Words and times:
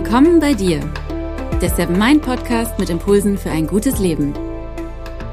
Willkommen 0.00 0.38
bei 0.38 0.54
dir, 0.54 0.78
der 1.60 1.70
Seven 1.70 1.98
Mind 1.98 2.22
Podcast 2.22 2.78
mit 2.78 2.88
Impulsen 2.88 3.36
für 3.36 3.50
ein 3.50 3.66
gutes 3.66 3.98
Leben. 3.98 4.32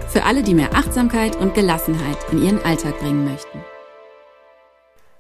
Für 0.09 0.23
alle, 0.23 0.41
die 0.41 0.55
mehr 0.55 0.73
Achtsamkeit 0.73 1.36
und 1.36 1.54
Gelassenheit 1.54 2.18
in 2.31 2.43
ihren 2.43 2.59
Alltag 2.63 2.98
bringen 2.98 3.25
möchten. 3.25 3.63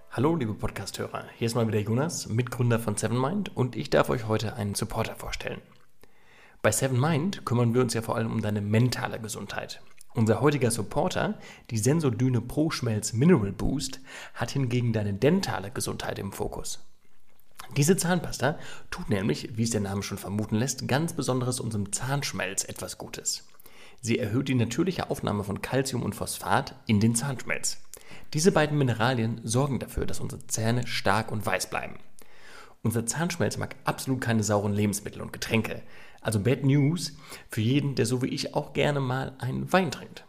Hallo, 0.09 0.35
liebe 0.35 0.55
Podcasthörer. 0.55 1.25
Hier 1.37 1.45
ist 1.45 1.53
mal 1.53 1.67
wieder 1.67 1.77
Jonas, 1.77 2.27
Mitgründer 2.27 2.79
von 2.79 2.97
Seven 2.97 3.21
Mind, 3.21 3.55
und 3.55 3.75
ich 3.75 3.91
darf 3.91 4.09
euch 4.09 4.27
heute 4.27 4.55
einen 4.55 4.73
Supporter 4.73 5.13
vorstellen. 5.13 5.61
Bei 6.63 6.71
Seven 6.71 6.99
Mind 6.99 7.45
kümmern 7.45 7.75
wir 7.75 7.81
uns 7.81 7.93
ja 7.93 8.01
vor 8.01 8.15
allem 8.15 8.31
um 8.31 8.41
deine 8.41 8.61
mentale 8.61 9.19
Gesundheit. 9.19 9.79
Unser 10.15 10.41
heutiger 10.41 10.71
Supporter, 10.71 11.37
die 11.69 11.77
Sensodyne 11.77 12.41
Pro 12.41 12.71
Schmelz 12.71 13.13
Mineral 13.13 13.51
Boost, 13.51 13.99
hat 14.33 14.49
hingegen 14.49 14.91
deine 14.91 15.13
dentale 15.13 15.69
Gesundheit 15.69 16.17
im 16.17 16.31
Fokus. 16.31 16.83
Diese 17.77 17.97
Zahnpasta 17.97 18.57
tut 18.89 19.09
nämlich, 19.09 19.57
wie 19.57 19.63
es 19.63 19.71
der 19.71 19.81
Name 19.81 20.03
schon 20.03 20.17
vermuten 20.17 20.55
lässt, 20.55 20.87
ganz 20.87 21.13
besonderes 21.13 21.59
unserem 21.59 21.91
Zahnschmelz 21.91 22.63
etwas 22.63 22.97
Gutes. 22.97 23.43
Sie 24.01 24.19
erhöht 24.19 24.47
die 24.47 24.55
natürliche 24.55 25.09
Aufnahme 25.09 25.43
von 25.43 25.61
Calcium 25.61 26.03
und 26.03 26.15
Phosphat 26.15 26.75
in 26.85 26.99
den 26.99 27.15
Zahnschmelz. 27.15 27.77
Diese 28.33 28.51
beiden 28.51 28.77
Mineralien 28.77 29.41
sorgen 29.43 29.79
dafür, 29.79 30.05
dass 30.05 30.19
unsere 30.19 30.45
Zähne 30.47 30.87
stark 30.87 31.31
und 31.31 31.45
weiß 31.45 31.69
bleiben. 31.69 31.97
Unser 32.83 33.05
Zahnschmelz 33.05 33.57
mag 33.57 33.75
absolut 33.83 34.21
keine 34.21 34.43
sauren 34.43 34.73
Lebensmittel 34.73 35.21
und 35.21 35.33
Getränke. 35.33 35.81
Also 36.21 36.39
Bad 36.39 36.63
News 36.63 37.13
für 37.49 37.61
jeden, 37.61 37.95
der 37.95 38.05
so 38.05 38.21
wie 38.21 38.27
ich 38.27 38.53
auch 38.53 38.73
gerne 38.73 38.99
mal 38.99 39.33
einen 39.39 39.73
Wein 39.73 39.91
trinkt. 39.91 40.25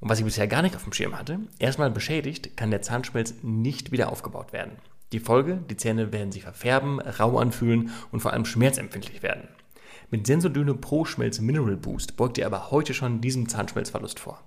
Und 0.00 0.08
was 0.10 0.18
ich 0.18 0.24
bisher 0.24 0.48
gar 0.48 0.62
nicht 0.62 0.76
auf 0.76 0.84
dem 0.84 0.92
Schirm 0.92 1.18
hatte, 1.18 1.38
erstmal 1.58 1.90
beschädigt, 1.90 2.56
kann 2.56 2.70
der 2.70 2.82
Zahnschmelz 2.82 3.34
nicht 3.42 3.92
wieder 3.92 4.10
aufgebaut 4.10 4.52
werden. 4.52 4.72
Die 5.12 5.20
Folge, 5.20 5.62
die 5.68 5.76
Zähne 5.76 6.12
werden 6.12 6.32
sich 6.32 6.42
verfärben, 6.42 6.98
rau 6.98 7.38
anfühlen 7.38 7.90
und 8.10 8.20
vor 8.20 8.32
allem 8.32 8.46
schmerzempfindlich 8.46 9.22
werden. 9.22 9.46
Mit 10.10 10.26
Sensodyne 10.26 10.74
Pro 10.74 11.04
Schmelz 11.04 11.40
Mineral 11.40 11.76
Boost 11.76 12.16
beugt 12.16 12.38
ihr 12.38 12.46
aber 12.46 12.70
heute 12.70 12.94
schon 12.94 13.20
diesem 13.20 13.48
Zahnschmelzverlust 13.48 14.20
vor. 14.20 14.42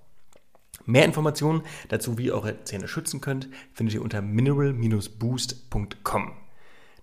Mehr 0.86 1.06
Informationen 1.06 1.62
dazu, 1.90 2.18
wie 2.18 2.26
ihr 2.26 2.34
eure 2.34 2.64
Zähne 2.64 2.88
schützen 2.88 3.22
könnt, 3.22 3.48
findet 3.74 3.94
ihr 3.96 4.02
unter 4.02 4.22
mineral-boost.com. 4.22 6.32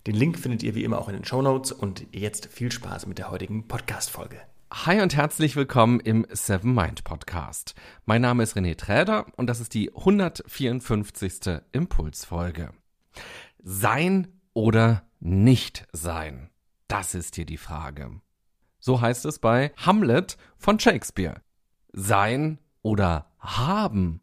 Den 0.06 0.16
Link 0.16 0.38
findet 0.38 0.64
ihr 0.64 0.74
wie 0.74 0.84
immer 0.84 0.98
auch 0.98 1.08
in 1.08 1.14
den 1.14 1.24
Show 1.24 1.42
Notes 1.42 1.70
und 1.70 2.06
jetzt 2.12 2.46
viel 2.46 2.72
Spaß 2.72 3.06
mit 3.06 3.18
der 3.18 3.30
heutigen 3.30 3.68
Podcast-Folge. 3.68 4.40
Hi 4.72 5.00
und 5.00 5.14
herzlich 5.14 5.54
willkommen 5.54 6.00
im 6.00 6.26
Seven 6.30 6.74
Mind 6.74 7.04
Podcast. 7.04 7.76
Mein 8.06 8.22
Name 8.22 8.42
ist 8.42 8.56
René 8.56 8.76
Träder 8.76 9.26
und 9.36 9.46
das 9.46 9.60
ist 9.60 9.74
die 9.74 9.94
154. 9.94 11.60
Impulsfolge. 11.72 12.70
Sein 13.64 14.26
oder 14.54 15.04
nicht 15.20 15.86
sein? 15.92 16.50
Das 16.88 17.14
ist 17.14 17.36
hier 17.36 17.46
die 17.46 17.58
Frage. 17.58 18.20
So 18.80 19.00
heißt 19.00 19.24
es 19.24 19.38
bei 19.38 19.72
Hamlet 19.76 20.36
von 20.58 20.80
Shakespeare. 20.80 21.42
Sein 21.92 22.58
oder 22.82 23.26
haben? 23.38 24.20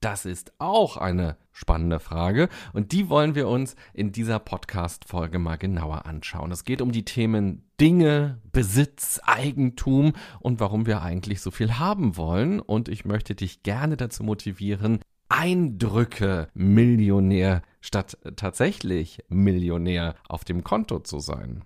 Das 0.00 0.26
ist 0.26 0.52
auch 0.58 0.98
eine 0.98 1.38
spannende 1.52 2.00
Frage 2.00 2.50
und 2.74 2.92
die 2.92 3.08
wollen 3.08 3.34
wir 3.34 3.48
uns 3.48 3.76
in 3.94 4.12
dieser 4.12 4.38
Podcast-Folge 4.38 5.38
mal 5.38 5.56
genauer 5.56 6.04
anschauen. 6.04 6.52
Es 6.52 6.64
geht 6.64 6.82
um 6.82 6.92
die 6.92 7.06
Themen 7.06 7.70
Dinge, 7.80 8.42
Besitz, 8.52 9.20
Eigentum 9.24 10.12
und 10.40 10.60
warum 10.60 10.84
wir 10.84 11.00
eigentlich 11.00 11.40
so 11.40 11.50
viel 11.50 11.78
haben 11.78 12.18
wollen 12.18 12.60
und 12.60 12.90
ich 12.90 13.06
möchte 13.06 13.34
dich 13.34 13.62
gerne 13.62 13.96
dazu 13.96 14.22
motivieren, 14.22 14.98
Eindrücke 15.32 16.48
Millionär 16.52 17.62
statt 17.80 18.18
tatsächlich 18.36 19.24
Millionär 19.30 20.14
auf 20.28 20.44
dem 20.44 20.62
Konto 20.62 20.98
zu 20.98 21.20
sein. 21.20 21.64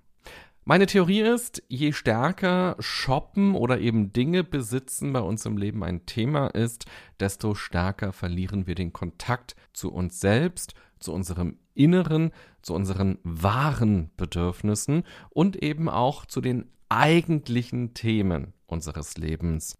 Meine 0.65 0.87
Theorie 0.87 1.21
ist, 1.21 1.65
je 1.67 1.93
stärker 1.93 2.77
Shoppen 2.79 3.57
oder 3.57 3.81
eben 3.81 4.13
Dinge 4.13 4.45
besitzen 4.45 5.13
bei 5.13 5.19
uns 5.19 5.45
im 5.47 5.57
Leben 5.57 5.83
ein 5.83 6.07
Thema 6.07 6.47
ist, 6.47 6.87
desto 7.19 7.57
stärker 7.57 8.13
verlieren 8.13 8.69
wir 8.69 8.77
den 8.77 8.93
Kontakt 8.93 9.57
zu 9.73 9.93
uns 9.93 10.21
selbst, 10.21 10.75
zu 11.01 11.13
unserem 11.13 11.59
Inneren, 11.75 12.31
zu 12.63 12.73
unseren 12.73 13.19
wahren 13.25 14.11
Bedürfnissen 14.17 15.03
und 15.31 15.61
eben 15.61 15.89
auch 15.89 16.25
zu 16.25 16.41
den 16.41 16.71
eigentlichen 16.89 17.95
Themen 17.95 18.53
unseres 18.67 19.17
Lebens. 19.17 19.77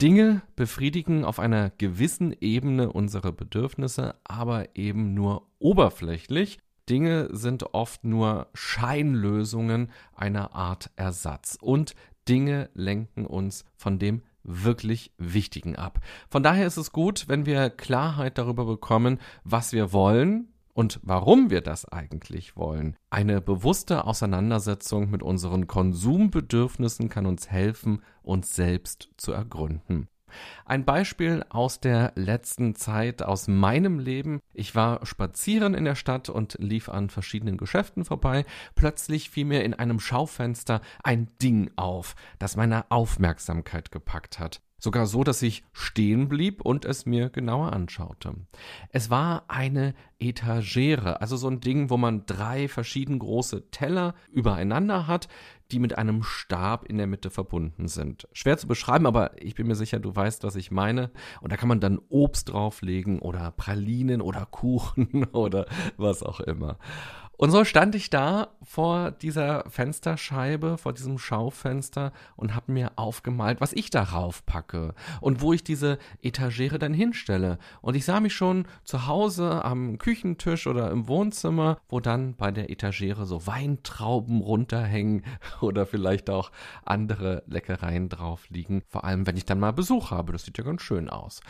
Dinge 0.00 0.42
befriedigen 0.54 1.24
auf 1.24 1.40
einer 1.40 1.70
gewissen 1.70 2.32
Ebene 2.40 2.92
unsere 2.92 3.32
Bedürfnisse, 3.32 4.14
aber 4.22 4.76
eben 4.76 5.12
nur 5.12 5.48
oberflächlich. 5.58 6.58
Dinge 6.88 7.28
sind 7.32 7.74
oft 7.74 8.04
nur 8.04 8.46
Scheinlösungen 8.54 9.90
einer 10.14 10.54
Art 10.54 10.90
Ersatz. 10.94 11.58
Und 11.60 11.96
Dinge 12.28 12.70
lenken 12.74 13.26
uns 13.26 13.64
von 13.74 13.98
dem 13.98 14.22
wirklich 14.44 15.12
Wichtigen 15.18 15.74
ab. 15.74 15.98
Von 16.30 16.44
daher 16.44 16.66
ist 16.66 16.76
es 16.76 16.92
gut, 16.92 17.26
wenn 17.26 17.44
wir 17.44 17.68
Klarheit 17.68 18.38
darüber 18.38 18.64
bekommen, 18.66 19.18
was 19.42 19.72
wir 19.72 19.92
wollen, 19.92 20.48
und 20.78 21.00
warum 21.02 21.50
wir 21.50 21.60
das 21.60 21.86
eigentlich 21.86 22.56
wollen. 22.56 22.96
Eine 23.10 23.40
bewusste 23.40 24.04
Auseinandersetzung 24.04 25.10
mit 25.10 25.24
unseren 25.24 25.66
Konsumbedürfnissen 25.66 27.08
kann 27.08 27.26
uns 27.26 27.50
helfen, 27.50 28.00
uns 28.22 28.54
selbst 28.54 29.08
zu 29.16 29.32
ergründen. 29.32 30.06
Ein 30.64 30.84
Beispiel 30.84 31.44
aus 31.48 31.80
der 31.80 32.12
letzten 32.14 32.76
Zeit, 32.76 33.24
aus 33.24 33.48
meinem 33.48 33.98
Leben. 33.98 34.38
Ich 34.54 34.76
war 34.76 35.04
spazieren 35.04 35.74
in 35.74 35.84
der 35.84 35.96
Stadt 35.96 36.28
und 36.28 36.56
lief 36.60 36.88
an 36.88 37.10
verschiedenen 37.10 37.56
Geschäften 37.56 38.04
vorbei. 38.04 38.44
Plötzlich 38.76 39.30
fiel 39.30 39.46
mir 39.46 39.64
in 39.64 39.74
einem 39.74 39.98
Schaufenster 39.98 40.80
ein 41.02 41.28
Ding 41.42 41.72
auf, 41.74 42.14
das 42.38 42.54
meine 42.54 42.88
Aufmerksamkeit 42.92 43.90
gepackt 43.90 44.38
hat. 44.38 44.60
Sogar 44.80 45.06
so, 45.06 45.24
dass 45.24 45.42
ich 45.42 45.64
stehen 45.72 46.28
blieb 46.28 46.60
und 46.62 46.84
es 46.84 47.04
mir 47.04 47.30
genauer 47.30 47.72
anschaute. 47.72 48.34
Es 48.90 49.10
war 49.10 49.44
eine 49.48 49.94
Etagere, 50.20 51.20
also 51.20 51.36
so 51.36 51.48
ein 51.48 51.60
Ding, 51.60 51.90
wo 51.90 51.96
man 51.96 52.26
drei 52.26 52.68
verschieden 52.68 53.18
große 53.18 53.70
Teller 53.70 54.14
übereinander 54.30 55.08
hat, 55.08 55.28
die 55.72 55.80
mit 55.80 55.98
einem 55.98 56.22
Stab 56.22 56.86
in 56.86 56.96
der 56.96 57.06
Mitte 57.06 57.30
verbunden 57.30 57.88
sind. 57.88 58.28
Schwer 58.32 58.56
zu 58.56 58.66
beschreiben, 58.66 59.06
aber 59.06 59.32
ich 59.42 59.54
bin 59.54 59.66
mir 59.66 59.74
sicher, 59.74 59.98
du 59.98 60.14
weißt, 60.14 60.44
was 60.44 60.56
ich 60.56 60.70
meine. 60.70 61.10
Und 61.40 61.52
da 61.52 61.56
kann 61.56 61.68
man 61.68 61.80
dann 61.80 62.00
Obst 62.08 62.50
drauflegen 62.50 63.18
oder 63.18 63.50
Pralinen 63.50 64.20
oder 64.20 64.46
Kuchen 64.46 65.24
oder 65.32 65.66
was 65.96 66.22
auch 66.22 66.40
immer. 66.40 66.78
Und 67.38 67.52
so 67.52 67.64
stand 67.64 67.94
ich 67.94 68.10
da 68.10 68.48
vor 68.64 69.12
dieser 69.12 69.62
Fensterscheibe, 69.70 70.76
vor 70.76 70.92
diesem 70.92 71.18
Schaufenster 71.18 72.12
und 72.34 72.56
habe 72.56 72.72
mir 72.72 72.90
aufgemalt, 72.96 73.60
was 73.60 73.72
ich 73.72 73.90
darauf 73.90 74.44
packe 74.44 74.92
und 75.20 75.40
wo 75.40 75.52
ich 75.52 75.62
diese 75.62 75.98
Etagere 76.20 76.80
dann 76.80 76.92
hinstelle. 76.92 77.58
Und 77.80 77.94
ich 77.94 78.04
sah 78.04 78.18
mich 78.18 78.34
schon 78.34 78.66
zu 78.82 79.06
Hause 79.06 79.64
am 79.64 79.98
Küchentisch 79.98 80.66
oder 80.66 80.90
im 80.90 81.06
Wohnzimmer, 81.06 81.78
wo 81.88 82.00
dann 82.00 82.34
bei 82.34 82.50
der 82.50 82.70
Etagere 82.70 83.24
so 83.24 83.46
Weintrauben 83.46 84.40
runterhängen 84.40 85.22
oder 85.60 85.86
vielleicht 85.86 86.30
auch 86.30 86.50
andere 86.84 87.44
Leckereien 87.46 88.08
drauf 88.08 88.50
liegen. 88.50 88.82
Vor 88.88 89.04
allem, 89.04 89.28
wenn 89.28 89.36
ich 89.36 89.44
dann 89.44 89.60
mal 89.60 89.72
Besuch 89.72 90.10
habe. 90.10 90.32
Das 90.32 90.42
sieht 90.42 90.58
ja 90.58 90.64
ganz 90.64 90.82
schön 90.82 91.08
aus. 91.08 91.40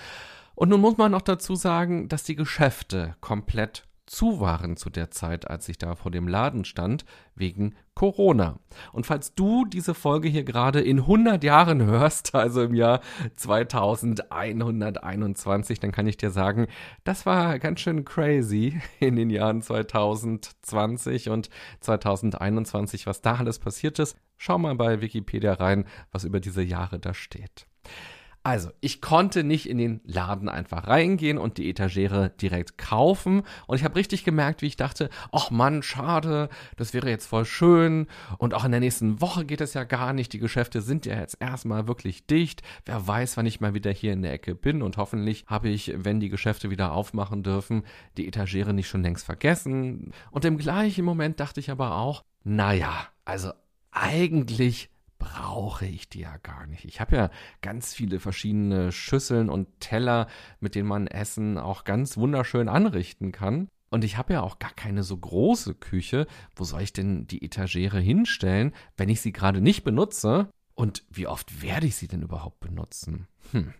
Und 0.55 0.69
nun 0.69 0.83
muss 0.83 0.99
man 0.99 1.13
noch 1.13 1.23
dazu 1.23 1.55
sagen, 1.55 2.09
dass 2.09 2.25
die 2.25 2.37
Geschäfte 2.37 3.17
komplett 3.21 3.88
zu 4.09 4.41
waren 4.41 4.77
zu 4.77 4.91
der 4.91 5.11
Zeit, 5.11 5.49
als 5.49 5.69
ich 5.69 5.79
da 5.79 5.95
vor 5.95 6.11
dem 6.11 6.27
Laden 6.27 6.65
stand, 6.65 7.05
wegen 7.35 7.77
Corona. 7.95 8.59
Und 8.93 9.07
falls 9.07 9.35
du 9.35 9.65
diese 9.65 9.95
Folge 9.95 10.29
hier 10.29 10.45
gerade 10.45 10.81
in 10.81 10.99
100 11.01 11.43
Jahren 11.45 11.85
hörst, 11.85 12.35
also 12.35 12.63
im 12.63 12.75
Jahr 12.75 13.01
2121, 13.37 15.79
dann 15.81 15.93
kann 15.93 16.07
ich 16.07 16.17
dir 16.17 16.31
sagen, 16.31 16.67
das 17.05 17.27
war 17.27 17.59
ganz 17.59 17.81
schön 17.81 18.05
crazy 18.05 18.81
in 19.01 19.17
den 19.17 19.31
Jahren 19.31 19.63
2020 19.63 21.31
und 21.31 21.51
2021, 21.81 23.07
was 23.07 23.23
da 23.23 23.37
alles 23.37 23.59
passiert 23.59 23.99
ist. 23.99 24.17
Schau 24.37 24.59
mal 24.59 24.75
bei 24.77 25.01
Wikipedia 25.01 25.55
rein, 25.55 25.87
was 26.13 26.25
über 26.25 26.41
diese 26.41 26.63
Jahre 26.63 26.99
da 26.99 27.15
steht. 27.15 27.67
Also, 28.43 28.71
ich 28.81 29.01
konnte 29.01 29.45
nicht 29.45 29.69
in 29.69 29.79
den 29.79 30.01
Laden 30.05 30.49
einfach 30.49 30.87
reingehen 30.87 31.39
und 31.39 31.59
die 31.59 31.69
Etagere 31.69 32.31
direkt 32.31 32.79
kaufen. 32.79 33.43
Und 33.67 33.77
ich 33.77 33.85
habe 33.85 33.97
richtig 33.97 34.25
gemerkt, 34.25 34.63
wie 34.63 34.67
ich 34.67 34.77
dachte, 34.77 35.11
ach 35.33 35.51
Mann, 35.51 35.83
schade, 35.83 36.49
das 36.77 36.95
wäre 36.95 37.11
jetzt 37.11 37.27
voll 37.27 37.45
schön. 37.45 38.07
Und 38.39 38.55
auch 38.55 38.65
in 38.65 38.71
der 38.71 38.81
nächsten 38.81 39.21
Woche 39.21 39.45
geht 39.45 39.61
es 39.61 39.75
ja 39.75 39.85
gar 39.85 40.13
nicht. 40.13 40.33
Die 40.33 40.39
Geschäfte 40.39 40.81
sind 40.81 41.05
ja 41.05 41.19
jetzt 41.19 41.37
erstmal 41.41 41.89
wirklich 41.89 42.27
dicht. 42.27 42.63
Wer 42.87 43.07
weiß, 43.07 43.37
wann 43.37 43.47
ich 43.47 43.61
mal 43.61 43.75
wieder 43.75 43.91
hier 43.91 44.13
in 44.13 44.23
der 44.23 44.33
Ecke 44.33 44.55
bin. 44.55 44.83
Und 44.83 44.97
hoffentlich 44.97 45.45
habe 45.47 45.69
ich, 45.69 45.93
wenn 45.97 46.21
die 46.21 46.31
Geschäfte 46.31 46.71
wieder 46.71 46.93
aufmachen 46.93 47.43
dürfen, 47.43 47.83
die 48.17 48.29
Etagere 48.29 48.73
nicht 48.73 48.89
schon 48.89 49.03
längst 49.03 49.27
vergessen. 49.27 50.13
Und 50.31 50.45
im 50.45 50.59
gleichen 50.59 51.05
Moment 51.05 51.41
dachte 51.41 51.61
ich 51.61 51.71
aber 51.71 51.97
auch, 51.97 52.25
naja, 52.45 53.09
also 53.25 53.53
eigentlich 53.91 54.91
brauche 55.29 55.87
ich 55.87 56.09
die 56.09 56.21
ja 56.21 56.37
gar 56.39 56.67
nicht. 56.67 56.85
Ich 56.85 57.01
habe 57.01 57.17
ja 57.17 57.31
ganz 57.61 57.93
viele 57.95 58.21
verschiedene 58.21 58.93
Schüsseln 58.93 59.51
und 59.51 59.81
Teller, 59.81 60.27
mit 60.61 60.75
denen 60.75 60.89
man 60.89 61.07
Essen 61.07 61.59
auch 61.59 61.85
ganz 61.85 62.17
wunderschön 62.17 62.69
anrichten 62.69 63.33
kann. 63.33 63.69
Und 63.91 64.05
ich 64.05 64.17
habe 64.17 64.35
ja 64.35 64.43
auch 64.43 64.59
gar 64.59 64.73
keine 64.73 65.03
so 65.03 65.17
große 65.17 65.75
Küche. 65.75 66.27
Wo 66.57 66.65
soll 66.65 66.83
ich 66.83 66.93
denn 66.93 67.27
die 67.27 67.43
Etagere 67.45 68.01
hinstellen, 68.01 68.73
wenn 68.97 69.09
ich 69.09 69.21
sie 69.21 69.33
gerade 69.33 69.61
nicht 69.61 69.85
benutze? 69.85 70.49
Und 70.75 71.05
wie 71.11 71.27
oft 71.27 71.63
werde 71.63 71.87
ich 71.87 71.97
sie 71.97 72.09
denn 72.09 72.23
überhaupt 72.23 72.61
benutzen? 72.61 73.27
Hm. 73.53 73.75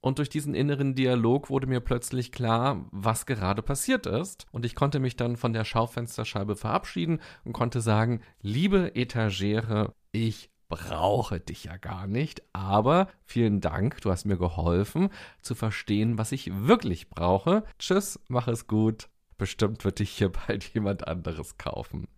Und 0.00 0.18
durch 0.18 0.28
diesen 0.28 0.54
inneren 0.54 0.94
Dialog 0.94 1.50
wurde 1.50 1.66
mir 1.66 1.80
plötzlich 1.80 2.30
klar, 2.30 2.86
was 2.92 3.26
gerade 3.26 3.62
passiert 3.62 4.06
ist. 4.06 4.46
Und 4.52 4.64
ich 4.64 4.74
konnte 4.74 5.00
mich 5.00 5.16
dann 5.16 5.36
von 5.36 5.52
der 5.52 5.64
Schaufensterscheibe 5.64 6.54
verabschieden 6.54 7.20
und 7.44 7.52
konnte 7.52 7.80
sagen, 7.80 8.20
liebe 8.40 8.94
Etagere, 8.94 9.94
ich 10.26 10.50
brauche 10.68 11.40
dich 11.40 11.64
ja 11.64 11.76
gar 11.76 12.06
nicht, 12.06 12.42
aber 12.52 13.08
vielen 13.24 13.60
Dank, 13.60 14.00
du 14.02 14.10
hast 14.10 14.26
mir 14.26 14.36
geholfen 14.36 15.10
zu 15.40 15.54
verstehen, 15.54 16.18
was 16.18 16.32
ich 16.32 16.50
wirklich 16.52 17.08
brauche. 17.08 17.64
Tschüss, 17.78 18.20
mach 18.28 18.48
es 18.48 18.66
gut. 18.66 19.08
Bestimmt 19.38 19.84
wird 19.84 20.00
dich 20.00 20.10
hier 20.10 20.30
bald 20.46 20.64
jemand 20.74 21.06
anderes 21.06 21.56
kaufen. 21.56 22.08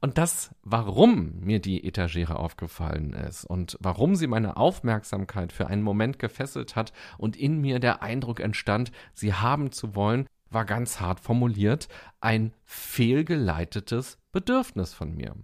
Und 0.00 0.18
das, 0.18 0.54
warum 0.62 1.40
mir 1.40 1.58
die 1.58 1.86
Etagere 1.86 2.38
aufgefallen 2.38 3.14
ist 3.14 3.44
und 3.44 3.78
warum 3.80 4.14
sie 4.14 4.26
meine 4.26 4.56
Aufmerksamkeit 4.56 5.52
für 5.52 5.68
einen 5.68 5.82
Moment 5.82 6.18
gefesselt 6.18 6.76
hat 6.76 6.92
und 7.16 7.36
in 7.36 7.60
mir 7.60 7.80
der 7.80 8.02
Eindruck 8.02 8.40
entstand, 8.40 8.92
sie 9.14 9.32
haben 9.32 9.72
zu 9.72 9.94
wollen, 9.94 10.26
war 10.50 10.64
ganz 10.64 11.00
hart 11.00 11.20
formuliert, 11.20 11.88
ein 12.20 12.52
fehlgeleitetes 12.64 14.18
Bedürfnis 14.32 14.92
von 14.92 15.14
mir. 15.14 15.34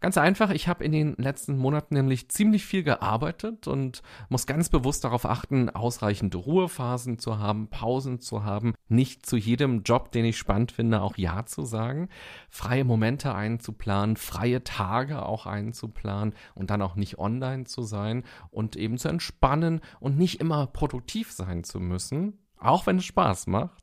Ganz 0.00 0.18
einfach, 0.18 0.50
ich 0.50 0.68
habe 0.68 0.84
in 0.84 0.92
den 0.92 1.14
letzten 1.16 1.56
Monaten 1.56 1.94
nämlich 1.94 2.28
ziemlich 2.28 2.66
viel 2.66 2.82
gearbeitet 2.82 3.66
und 3.66 4.02
muss 4.28 4.46
ganz 4.46 4.68
bewusst 4.68 5.04
darauf 5.04 5.24
achten, 5.24 5.70
ausreichend 5.70 6.34
Ruhephasen 6.34 7.18
zu 7.18 7.38
haben, 7.38 7.68
Pausen 7.68 8.20
zu 8.20 8.44
haben, 8.44 8.74
nicht 8.88 9.24
zu 9.24 9.36
jedem 9.36 9.82
Job, 9.82 10.12
den 10.12 10.26
ich 10.26 10.36
spannend 10.36 10.72
finde, 10.72 11.00
auch 11.00 11.16
Ja 11.16 11.46
zu 11.46 11.64
sagen, 11.64 12.10
freie 12.50 12.84
Momente 12.84 13.34
einzuplanen, 13.34 14.16
freie 14.16 14.62
Tage 14.62 15.24
auch 15.24 15.46
einzuplanen 15.46 16.34
und 16.54 16.70
dann 16.70 16.82
auch 16.82 16.96
nicht 16.96 17.18
online 17.18 17.64
zu 17.64 17.82
sein 17.82 18.24
und 18.50 18.76
eben 18.76 18.98
zu 18.98 19.08
entspannen 19.08 19.80
und 20.00 20.18
nicht 20.18 20.40
immer 20.40 20.66
produktiv 20.66 21.32
sein 21.32 21.64
zu 21.64 21.80
müssen, 21.80 22.38
auch 22.58 22.86
wenn 22.86 22.98
es 22.98 23.04
Spaß 23.06 23.46
macht, 23.46 23.82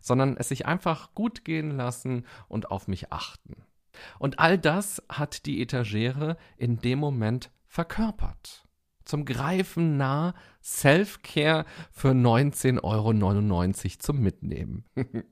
sondern 0.00 0.36
es 0.36 0.48
sich 0.48 0.66
einfach 0.66 1.14
gut 1.14 1.44
gehen 1.44 1.70
lassen 1.76 2.26
und 2.48 2.70
auf 2.70 2.88
mich 2.88 3.12
achten. 3.12 3.56
Und 4.18 4.38
all 4.38 4.58
das 4.58 5.02
hat 5.08 5.46
die 5.46 5.60
Etagere 5.62 6.36
in 6.56 6.78
dem 6.78 6.98
Moment 6.98 7.50
verkörpert. 7.66 8.66
Zum 9.04 9.24
Greifen 9.24 9.96
nah 9.96 10.34
Self-Care 10.62 11.64
für 11.90 12.10
19,99 12.10 12.82
Euro 12.82 13.98
zum 13.98 14.20
Mitnehmen. 14.20 14.84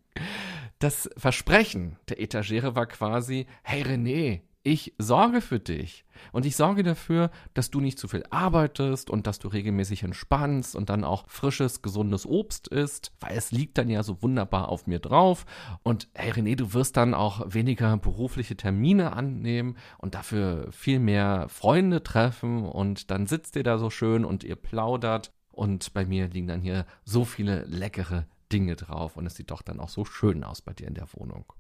Das 0.81 1.11
Versprechen 1.17 1.97
der 2.09 2.20
Etagere 2.20 2.76
war 2.76 2.87
quasi, 2.87 3.47
hey 3.62 3.82
René, 3.82 4.43
ich 4.62 4.94
sorge 4.99 5.40
für 5.40 5.60
dich 5.60 6.05
und 6.32 6.44
ich 6.44 6.56
sorge 6.56 6.82
dafür, 6.82 7.31
dass 7.55 7.70
du 7.70 7.81
nicht 7.81 7.99
zu 7.99 8.08
viel 8.08 8.25
arbeitest 8.31 9.08
und 9.08 9.26
dass 9.26 9.38
du 9.38 9.49
regelmäßig 9.49 10.02
entspannst 10.02 10.76
und 10.76 10.90
dann 10.90 11.05
auch 11.05 11.28
frisches, 11.28 11.81
gesundes 11.81 12.26
Obst 12.26 12.69
isst, 12.69 13.12
weil 13.20 13.37
es 13.37 13.50
liegt 13.50 13.78
dann 13.78 13.88
ja 13.88 14.02
so 14.02 14.20
wunderbar 14.22 14.69
auf 14.69 14.87
mir 14.87 14.99
drauf. 14.99 15.46
Und 15.82 16.08
hey 16.14 16.32
René, 16.32 16.56
du 16.56 16.75
wirst 16.75 16.96
dann 16.96 17.14
auch 17.14 17.43
weniger 17.52 17.96
berufliche 17.96 18.56
Termine 18.56 19.12
annehmen 19.12 19.76
und 19.99 20.14
dafür 20.14 20.70
viel 20.72 20.99
mehr 20.99 21.49
Freunde 21.49 22.02
treffen 22.02 22.64
und 22.64 23.10
dann 23.10 23.26
sitzt 23.26 23.56
ihr 23.56 23.62
da 23.62 23.78
so 23.78 23.90
schön 23.90 24.25
und 24.25 24.44
ihr 24.44 24.56
plaudert 24.56 25.32
und 25.50 25.93
bei 25.94 26.05
mir 26.05 26.28
liegen 26.28 26.49
dann 26.49 26.60
hier 26.60 26.84
so 27.05 27.25
viele 27.25 27.64
leckere 27.64 28.26
Dinge 28.52 28.76
drauf 28.76 29.16
und 29.16 29.26
es 29.26 29.37
sieht 29.37 29.50
doch 29.50 29.62
dann 29.62 29.81
auch 29.81 29.88
so 29.88 30.05
schön 30.05 30.44
aus 30.44 30.62
bei 30.62 30.72
dir 30.72 30.88
in 30.88 30.94
der 30.94 31.08
Wohnung. 31.14 31.52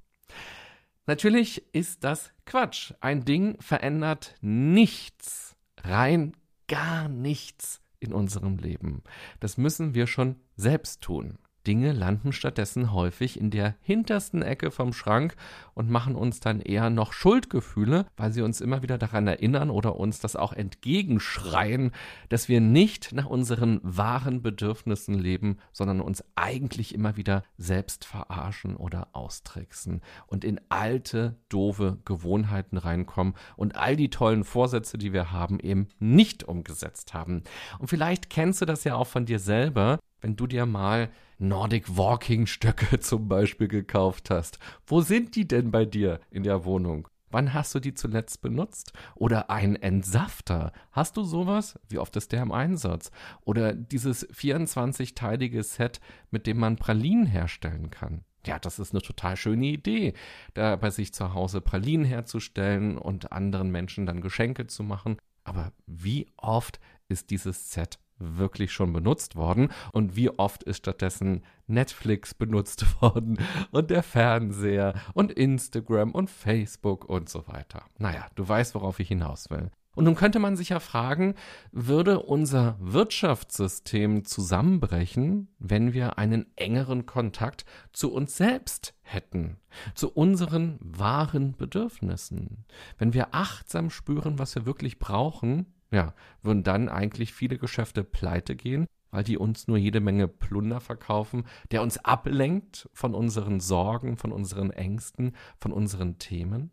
Natürlich 1.08 1.64
ist 1.74 2.04
das 2.04 2.32
Quatsch. 2.44 2.92
Ein 3.00 3.24
Ding 3.24 3.58
verändert 3.62 4.34
nichts, 4.42 5.56
rein 5.78 6.36
gar 6.68 7.08
nichts 7.08 7.80
in 7.98 8.12
unserem 8.12 8.58
Leben. 8.58 9.02
Das 9.40 9.56
müssen 9.56 9.94
wir 9.94 10.06
schon 10.06 10.36
selbst 10.54 11.00
tun. 11.00 11.38
Dinge 11.68 11.92
landen 11.92 12.32
stattdessen 12.32 12.94
häufig 12.94 13.38
in 13.38 13.50
der 13.50 13.74
hintersten 13.82 14.40
Ecke 14.40 14.70
vom 14.70 14.94
Schrank 14.94 15.36
und 15.74 15.90
machen 15.90 16.16
uns 16.16 16.40
dann 16.40 16.62
eher 16.62 16.88
noch 16.88 17.12
Schuldgefühle, 17.12 18.06
weil 18.16 18.32
sie 18.32 18.40
uns 18.40 18.62
immer 18.62 18.82
wieder 18.82 18.96
daran 18.96 19.26
erinnern 19.26 19.68
oder 19.68 19.96
uns 19.96 20.18
das 20.18 20.34
auch 20.34 20.54
entgegenschreien, 20.54 21.90
dass 22.30 22.48
wir 22.48 22.62
nicht 22.62 23.12
nach 23.12 23.26
unseren 23.26 23.80
wahren 23.82 24.40
Bedürfnissen 24.40 25.12
leben, 25.12 25.58
sondern 25.70 26.00
uns 26.00 26.24
eigentlich 26.36 26.94
immer 26.94 27.18
wieder 27.18 27.44
selbst 27.58 28.06
verarschen 28.06 28.74
oder 28.74 29.08
austricksen 29.12 30.00
und 30.26 30.46
in 30.46 30.62
alte, 30.70 31.36
doofe 31.50 31.98
Gewohnheiten 32.06 32.78
reinkommen 32.78 33.34
und 33.56 33.76
all 33.76 33.94
die 33.94 34.08
tollen 34.08 34.44
Vorsätze, 34.44 34.96
die 34.96 35.12
wir 35.12 35.32
haben, 35.32 35.60
eben 35.60 35.88
nicht 35.98 36.44
umgesetzt 36.44 37.12
haben. 37.12 37.42
Und 37.78 37.88
vielleicht 37.88 38.30
kennst 38.30 38.62
du 38.62 38.64
das 38.64 38.84
ja 38.84 38.94
auch 38.94 39.06
von 39.06 39.26
dir 39.26 39.38
selber, 39.38 39.98
wenn 40.20 40.36
du 40.36 40.46
dir 40.46 40.66
mal 40.66 41.10
Nordic 41.38 41.96
Walking 41.96 42.46
Stöcke 42.46 43.00
zum 43.00 43.28
Beispiel 43.28 43.68
gekauft 43.68 44.30
hast. 44.30 44.58
Wo 44.86 45.00
sind 45.00 45.36
die 45.36 45.46
denn 45.46 45.70
bei 45.70 45.84
dir 45.84 46.20
in 46.30 46.42
der 46.42 46.64
Wohnung? 46.64 47.08
Wann 47.30 47.52
hast 47.52 47.74
du 47.74 47.80
die 47.80 47.94
zuletzt 47.94 48.40
benutzt? 48.40 48.92
Oder 49.14 49.50
ein 49.50 49.76
Entsafter. 49.76 50.72
Hast 50.92 51.16
du 51.16 51.22
sowas? 51.22 51.78
Wie 51.88 51.98
oft 51.98 52.16
ist 52.16 52.32
der 52.32 52.42
im 52.42 52.52
Einsatz? 52.52 53.10
Oder 53.44 53.74
dieses 53.74 54.28
24-teilige 54.30 55.62
Set, 55.62 56.00
mit 56.30 56.46
dem 56.46 56.58
man 56.58 56.76
Pralinen 56.76 57.26
herstellen 57.26 57.90
kann. 57.90 58.24
Ja, 58.46 58.58
das 58.58 58.78
ist 58.78 58.94
eine 58.94 59.02
total 59.02 59.36
schöne 59.36 59.66
Idee, 59.66 60.14
da 60.54 60.76
bei 60.76 60.90
sich 60.90 61.12
zu 61.12 61.34
Hause 61.34 61.60
Pralinen 61.60 62.06
herzustellen 62.06 62.96
und 62.96 63.30
anderen 63.30 63.70
Menschen 63.70 64.06
dann 64.06 64.22
Geschenke 64.22 64.66
zu 64.66 64.82
machen. 64.82 65.18
Aber 65.44 65.72
wie 65.86 66.28
oft 66.36 66.80
ist 67.08 67.30
dieses 67.30 67.72
Set 67.72 67.98
wirklich 68.18 68.72
schon 68.72 68.92
benutzt 68.92 69.36
worden? 69.36 69.68
Und 69.92 70.16
wie 70.16 70.30
oft 70.30 70.62
ist 70.62 70.78
stattdessen 70.78 71.44
Netflix 71.66 72.34
benutzt 72.34 72.84
worden? 73.02 73.38
Und 73.70 73.90
der 73.90 74.02
Fernseher? 74.02 74.94
Und 75.14 75.32
Instagram? 75.32 76.12
Und 76.12 76.30
Facebook? 76.30 77.04
Und 77.04 77.28
so 77.28 77.46
weiter. 77.48 77.84
Naja, 77.98 78.26
du 78.34 78.48
weißt, 78.48 78.74
worauf 78.74 79.00
ich 79.00 79.08
hinaus 79.08 79.50
will. 79.50 79.70
Und 79.98 80.04
nun 80.04 80.14
könnte 80.14 80.38
man 80.38 80.56
sich 80.56 80.68
ja 80.68 80.78
fragen, 80.78 81.34
würde 81.72 82.20
unser 82.20 82.76
Wirtschaftssystem 82.78 84.24
zusammenbrechen, 84.24 85.48
wenn 85.58 85.92
wir 85.92 86.18
einen 86.18 86.46
engeren 86.54 87.04
Kontakt 87.04 87.64
zu 87.92 88.12
uns 88.12 88.36
selbst 88.36 88.94
hätten, 89.02 89.56
zu 89.96 90.10
unseren 90.10 90.78
wahren 90.80 91.56
Bedürfnissen, 91.56 92.64
wenn 92.96 93.12
wir 93.12 93.34
achtsam 93.34 93.90
spüren, 93.90 94.38
was 94.38 94.54
wir 94.54 94.66
wirklich 94.66 95.00
brauchen 95.00 95.66
ja, 95.90 96.14
würden 96.42 96.62
dann 96.62 96.88
eigentlich 96.88 97.32
viele 97.32 97.58
Geschäfte 97.58 98.04
pleite 98.04 98.56
gehen, 98.56 98.86
weil 99.10 99.24
die 99.24 99.38
uns 99.38 99.68
nur 99.68 99.78
jede 99.78 100.00
Menge 100.00 100.28
Plunder 100.28 100.80
verkaufen, 100.80 101.44
der 101.70 101.82
uns 101.82 101.98
ablenkt 102.04 102.88
von 102.92 103.14
unseren 103.14 103.60
Sorgen, 103.60 104.16
von 104.16 104.32
unseren 104.32 104.70
Ängsten, 104.70 105.34
von 105.58 105.72
unseren 105.72 106.18
Themen. 106.18 106.70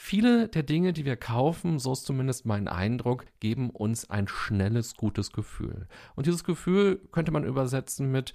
Viele 0.00 0.48
der 0.48 0.62
Dinge, 0.62 0.92
die 0.92 1.04
wir 1.04 1.16
kaufen, 1.16 1.80
so 1.80 1.92
ist 1.92 2.04
zumindest 2.04 2.46
mein 2.46 2.68
Eindruck, 2.68 3.24
geben 3.40 3.70
uns 3.70 4.08
ein 4.08 4.28
schnelles, 4.28 4.94
gutes 4.94 5.32
Gefühl. 5.32 5.88
Und 6.14 6.26
dieses 6.26 6.44
Gefühl 6.44 7.00
könnte 7.10 7.32
man 7.32 7.42
übersetzen 7.42 8.12
mit, 8.12 8.32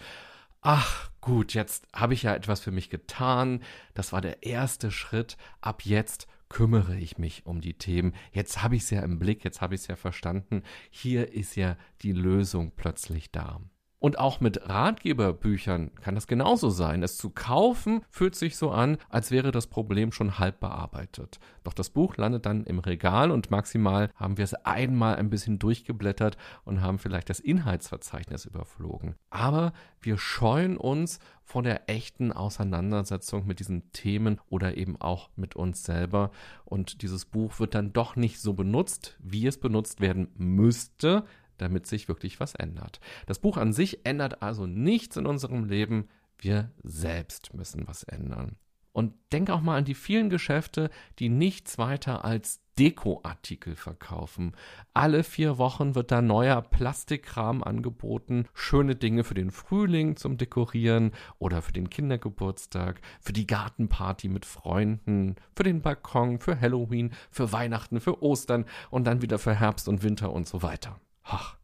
ach 0.61 1.09
gut, 1.21 1.53
jetzt 1.53 1.87
habe 1.93 2.15
ich 2.15 2.23
ja 2.23 2.35
etwas 2.35 2.59
für 2.59 2.71
mich 2.71 2.89
getan, 2.89 3.61
das 3.93 4.11
war 4.11 4.19
der 4.19 4.43
erste 4.43 4.91
Schritt, 4.91 5.37
ab 5.61 5.85
jetzt 5.85 6.27
kümmere 6.53 6.95
ich 6.99 7.17
mich 7.17 7.47
um 7.47 7.61
die 7.61 7.73
Themen. 7.73 8.13
Jetzt 8.31 8.61
habe 8.61 8.75
ich 8.75 8.83
es 8.83 8.91
ja 8.91 9.01
im 9.01 9.17
Blick, 9.17 9.43
jetzt 9.43 9.59
habe 9.59 9.73
ich 9.73 9.81
es 9.81 9.87
ja 9.87 9.95
verstanden. 9.95 10.61
Hier 10.91 11.33
ist 11.33 11.55
ja 11.55 11.77
die 12.03 12.11
Lösung 12.11 12.73
plötzlich 12.75 13.31
da. 13.31 13.59
Und 14.03 14.19
auch 14.19 14.41
mit 14.41 14.67
Ratgeberbüchern 14.67 15.91
kann 16.01 16.15
das 16.15 16.27
genauso 16.27 16.69
sein. 16.69 17.03
Es 17.03 17.15
zu 17.15 17.29
kaufen 17.29 18.01
fühlt 18.09 18.35
sich 18.35 18.57
so 18.57 18.69
an, 18.69 18.97
als 19.07 19.31
wäre 19.31 19.51
das 19.51 19.67
Problem 19.67 20.11
schon 20.11 20.39
halb 20.39 20.59
bearbeitet. 20.59 21.39
Doch 21.63 21.71
das 21.71 21.89
Buch 21.89 22.17
landet 22.17 22.45
dann 22.45 22.65
im 22.65 22.79
Regal 22.79 23.31
und 23.31 23.49
maximal 23.49 24.09
haben 24.15 24.35
wir 24.35 24.43
es 24.43 24.55
einmal 24.55 25.15
ein 25.15 25.29
bisschen 25.29 25.57
durchgeblättert 25.57 26.35
und 26.65 26.81
haben 26.81 26.99
vielleicht 26.99 27.29
das 27.29 27.39
Inhaltsverzeichnis 27.39 28.43
überflogen. 28.43 29.15
Aber 29.29 29.71
wir 30.01 30.17
scheuen 30.17 30.75
uns 30.75 31.19
vor 31.45 31.63
der 31.63 31.89
echten 31.89 32.33
Auseinandersetzung 32.33 33.45
mit 33.45 33.59
diesen 33.59 33.89
Themen 33.93 34.41
oder 34.49 34.75
eben 34.75 34.99
auch 34.99 35.29
mit 35.37 35.55
uns 35.55 35.83
selber. 35.83 36.31
Und 36.65 37.03
dieses 37.03 37.23
Buch 37.23 37.57
wird 37.59 37.73
dann 37.73 37.93
doch 37.93 38.17
nicht 38.17 38.41
so 38.41 38.51
benutzt, 38.51 39.17
wie 39.19 39.47
es 39.47 39.57
benutzt 39.57 40.01
werden 40.01 40.27
müsste, 40.35 41.23
damit 41.63 41.87
sich 41.87 42.07
wirklich 42.07 42.39
was 42.39 42.53
ändert. 42.53 42.99
Das 43.25 43.39
Buch 43.39 43.57
an 43.57 43.73
sich 43.73 44.05
ändert 44.05 44.43
also 44.43 44.67
nichts 44.67 45.17
in 45.17 45.25
unserem 45.25 45.63
Leben, 45.65 46.09
wir 46.37 46.71
selbst 46.83 47.53
müssen 47.53 47.87
was 47.87 48.03
ändern. 48.03 48.57
Und 48.91 49.15
denk 49.31 49.49
auch 49.49 49.61
mal 49.61 49.77
an 49.77 49.85
die 49.85 49.95
vielen 49.95 50.29
Geschäfte, 50.29 50.91
die 51.17 51.29
nichts 51.29 51.79
weiter 51.79 52.23
als 52.23 52.61
Dekoartikel 52.77 53.75
verkaufen. 53.75 54.55
Alle 54.93 55.23
vier 55.23 55.57
Wochen 55.57 55.95
wird 55.95 56.11
da 56.11 56.21
neuer 56.21 56.61
Plastikkram 56.61 57.63
angeboten, 57.63 58.45
schöne 58.53 58.95
Dinge 58.95 59.23
für 59.23 59.33
den 59.33 59.51
Frühling 59.51 60.15
zum 60.15 60.37
Dekorieren 60.37 61.11
oder 61.39 61.61
für 61.61 61.73
den 61.73 61.89
Kindergeburtstag, 61.89 63.01
für 63.19 63.33
die 63.33 63.47
Gartenparty 63.47 64.27
mit 64.29 64.45
Freunden, 64.45 65.35
für 65.55 65.63
den 65.63 65.81
Balkon, 65.81 66.39
für 66.39 66.59
Halloween, 66.59 67.13
für 67.31 67.51
Weihnachten, 67.51 67.99
für 67.99 68.21
Ostern 68.21 68.65
und 68.89 69.05
dann 69.05 69.21
wieder 69.21 69.39
für 69.39 69.53
Herbst 69.53 69.87
und 69.87 70.03
Winter 70.03 70.31
und 70.33 70.47
so 70.47 70.61
weiter. 70.63 70.99
Ach, 71.23 71.57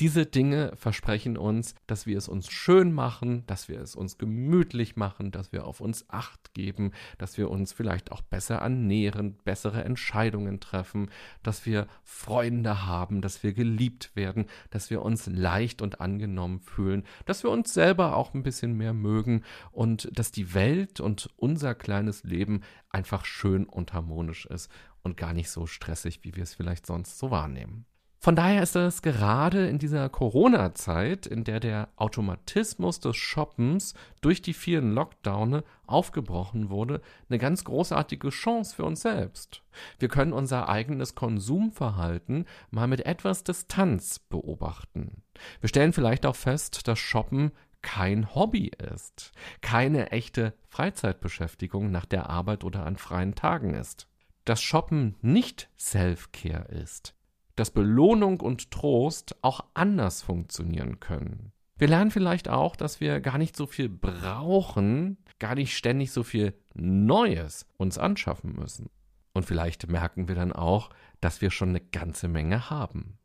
diese 0.00 0.26
Dinge 0.26 0.72
versprechen 0.74 1.38
uns, 1.38 1.76
dass 1.86 2.04
wir 2.04 2.18
es 2.18 2.26
uns 2.26 2.50
schön 2.50 2.92
machen, 2.92 3.46
dass 3.46 3.68
wir 3.68 3.80
es 3.80 3.94
uns 3.94 4.18
gemütlich 4.18 4.96
machen, 4.96 5.30
dass 5.30 5.52
wir 5.52 5.64
auf 5.68 5.80
uns 5.80 6.10
acht 6.10 6.52
geben, 6.52 6.90
dass 7.16 7.38
wir 7.38 7.48
uns 7.48 7.72
vielleicht 7.72 8.10
auch 8.10 8.20
besser 8.20 8.56
ernähren, 8.56 9.36
bessere 9.44 9.84
Entscheidungen 9.84 10.58
treffen, 10.58 11.10
dass 11.44 11.64
wir 11.64 11.86
Freunde 12.02 12.86
haben, 12.86 13.20
dass 13.20 13.44
wir 13.44 13.52
geliebt 13.52 14.16
werden, 14.16 14.46
dass 14.70 14.90
wir 14.90 15.00
uns 15.00 15.28
leicht 15.28 15.80
und 15.80 16.00
angenommen 16.00 16.58
fühlen, 16.58 17.04
dass 17.24 17.44
wir 17.44 17.50
uns 17.50 17.72
selber 17.72 18.16
auch 18.16 18.34
ein 18.34 18.42
bisschen 18.42 18.76
mehr 18.76 18.94
mögen 18.94 19.44
und 19.70 20.08
dass 20.12 20.32
die 20.32 20.54
Welt 20.54 20.98
und 20.98 21.30
unser 21.36 21.76
kleines 21.76 22.24
Leben 22.24 22.62
einfach 22.90 23.24
schön 23.24 23.64
und 23.64 23.92
harmonisch 23.92 24.46
ist 24.46 24.72
und 25.04 25.16
gar 25.16 25.34
nicht 25.34 25.50
so 25.50 25.66
stressig, 25.66 26.24
wie 26.24 26.34
wir 26.34 26.42
es 26.42 26.54
vielleicht 26.54 26.84
sonst 26.84 27.16
so 27.16 27.30
wahrnehmen. 27.30 27.86
Von 28.24 28.36
daher 28.36 28.62
ist 28.62 28.74
es 28.74 29.02
gerade 29.02 29.68
in 29.68 29.78
dieser 29.78 30.08
Corona-Zeit, 30.08 31.26
in 31.26 31.44
der 31.44 31.60
der 31.60 31.90
Automatismus 31.96 32.98
des 32.98 33.18
Shoppens 33.18 33.92
durch 34.22 34.40
die 34.40 34.54
vielen 34.54 34.94
Lockdowne 34.94 35.62
aufgebrochen 35.86 36.70
wurde, 36.70 37.02
eine 37.28 37.38
ganz 37.38 37.64
großartige 37.64 38.30
Chance 38.30 38.76
für 38.76 38.84
uns 38.84 39.02
selbst. 39.02 39.62
Wir 39.98 40.08
können 40.08 40.32
unser 40.32 40.70
eigenes 40.70 41.14
Konsumverhalten 41.14 42.46
mal 42.70 42.86
mit 42.86 43.04
etwas 43.04 43.44
Distanz 43.44 44.20
beobachten. 44.20 45.22
Wir 45.60 45.68
stellen 45.68 45.92
vielleicht 45.92 46.24
auch 46.24 46.36
fest, 46.36 46.88
dass 46.88 46.98
Shoppen 46.98 47.52
kein 47.82 48.34
Hobby 48.34 48.72
ist, 48.94 49.32
keine 49.60 50.12
echte 50.12 50.54
Freizeitbeschäftigung 50.70 51.90
nach 51.90 52.06
der 52.06 52.30
Arbeit 52.30 52.64
oder 52.64 52.86
an 52.86 52.96
freien 52.96 53.34
Tagen 53.34 53.74
ist. 53.74 54.08
Dass 54.46 54.62
Shoppen 54.62 55.14
nicht 55.20 55.68
Self-Care 55.76 56.68
ist, 56.72 57.14
dass 57.56 57.70
Belohnung 57.70 58.40
und 58.40 58.70
Trost 58.70 59.36
auch 59.42 59.64
anders 59.74 60.22
funktionieren 60.22 61.00
können. 61.00 61.52
Wir 61.76 61.88
lernen 61.88 62.10
vielleicht 62.10 62.48
auch, 62.48 62.76
dass 62.76 63.00
wir 63.00 63.20
gar 63.20 63.38
nicht 63.38 63.56
so 63.56 63.66
viel 63.66 63.88
brauchen, 63.88 65.18
gar 65.38 65.54
nicht 65.54 65.76
ständig 65.76 66.12
so 66.12 66.22
viel 66.22 66.54
Neues 66.74 67.66
uns 67.76 67.98
anschaffen 67.98 68.54
müssen. 68.54 68.90
Und 69.32 69.44
vielleicht 69.44 69.88
merken 69.88 70.28
wir 70.28 70.36
dann 70.36 70.52
auch, 70.52 70.90
dass 71.20 71.40
wir 71.40 71.50
schon 71.50 71.70
eine 71.70 71.80
ganze 71.80 72.28
Menge 72.28 72.70
haben. 72.70 73.18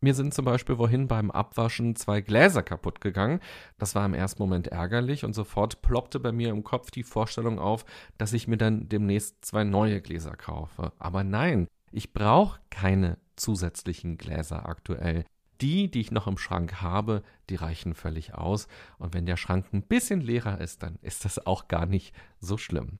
Mir 0.00 0.14
sind 0.14 0.34
zum 0.34 0.44
Beispiel 0.44 0.78
wohin 0.78 1.06
beim 1.06 1.30
Abwaschen 1.30 1.94
zwei 1.94 2.20
Gläser 2.20 2.64
kaputt 2.64 3.00
gegangen. 3.00 3.38
Das 3.78 3.94
war 3.94 4.04
im 4.04 4.14
ersten 4.14 4.42
Moment 4.42 4.66
ärgerlich 4.68 5.24
und 5.24 5.32
sofort 5.32 5.80
ploppte 5.80 6.18
bei 6.18 6.32
mir 6.32 6.50
im 6.50 6.64
Kopf 6.64 6.90
die 6.90 7.04
Vorstellung 7.04 7.60
auf, 7.60 7.84
dass 8.18 8.32
ich 8.32 8.48
mir 8.48 8.56
dann 8.56 8.88
demnächst 8.88 9.44
zwei 9.44 9.62
neue 9.62 10.00
Gläser 10.00 10.36
kaufe. 10.36 10.92
Aber 10.98 11.22
nein, 11.22 11.68
ich 11.92 12.12
brauche 12.12 12.60
keine 12.70 13.18
zusätzlichen 13.36 14.18
Gläser 14.18 14.68
aktuell. 14.68 15.24
Die, 15.60 15.90
die 15.90 16.00
ich 16.00 16.10
noch 16.10 16.26
im 16.26 16.38
Schrank 16.38 16.82
habe, 16.82 17.22
die 17.48 17.54
reichen 17.54 17.94
völlig 17.94 18.34
aus. 18.34 18.66
Und 18.98 19.14
wenn 19.14 19.26
der 19.26 19.36
Schrank 19.36 19.66
ein 19.72 19.82
bisschen 19.82 20.20
leerer 20.20 20.60
ist, 20.60 20.82
dann 20.82 20.98
ist 21.02 21.24
das 21.24 21.46
auch 21.46 21.68
gar 21.68 21.86
nicht 21.86 22.14
so 22.40 22.58
schlimm. 22.58 22.98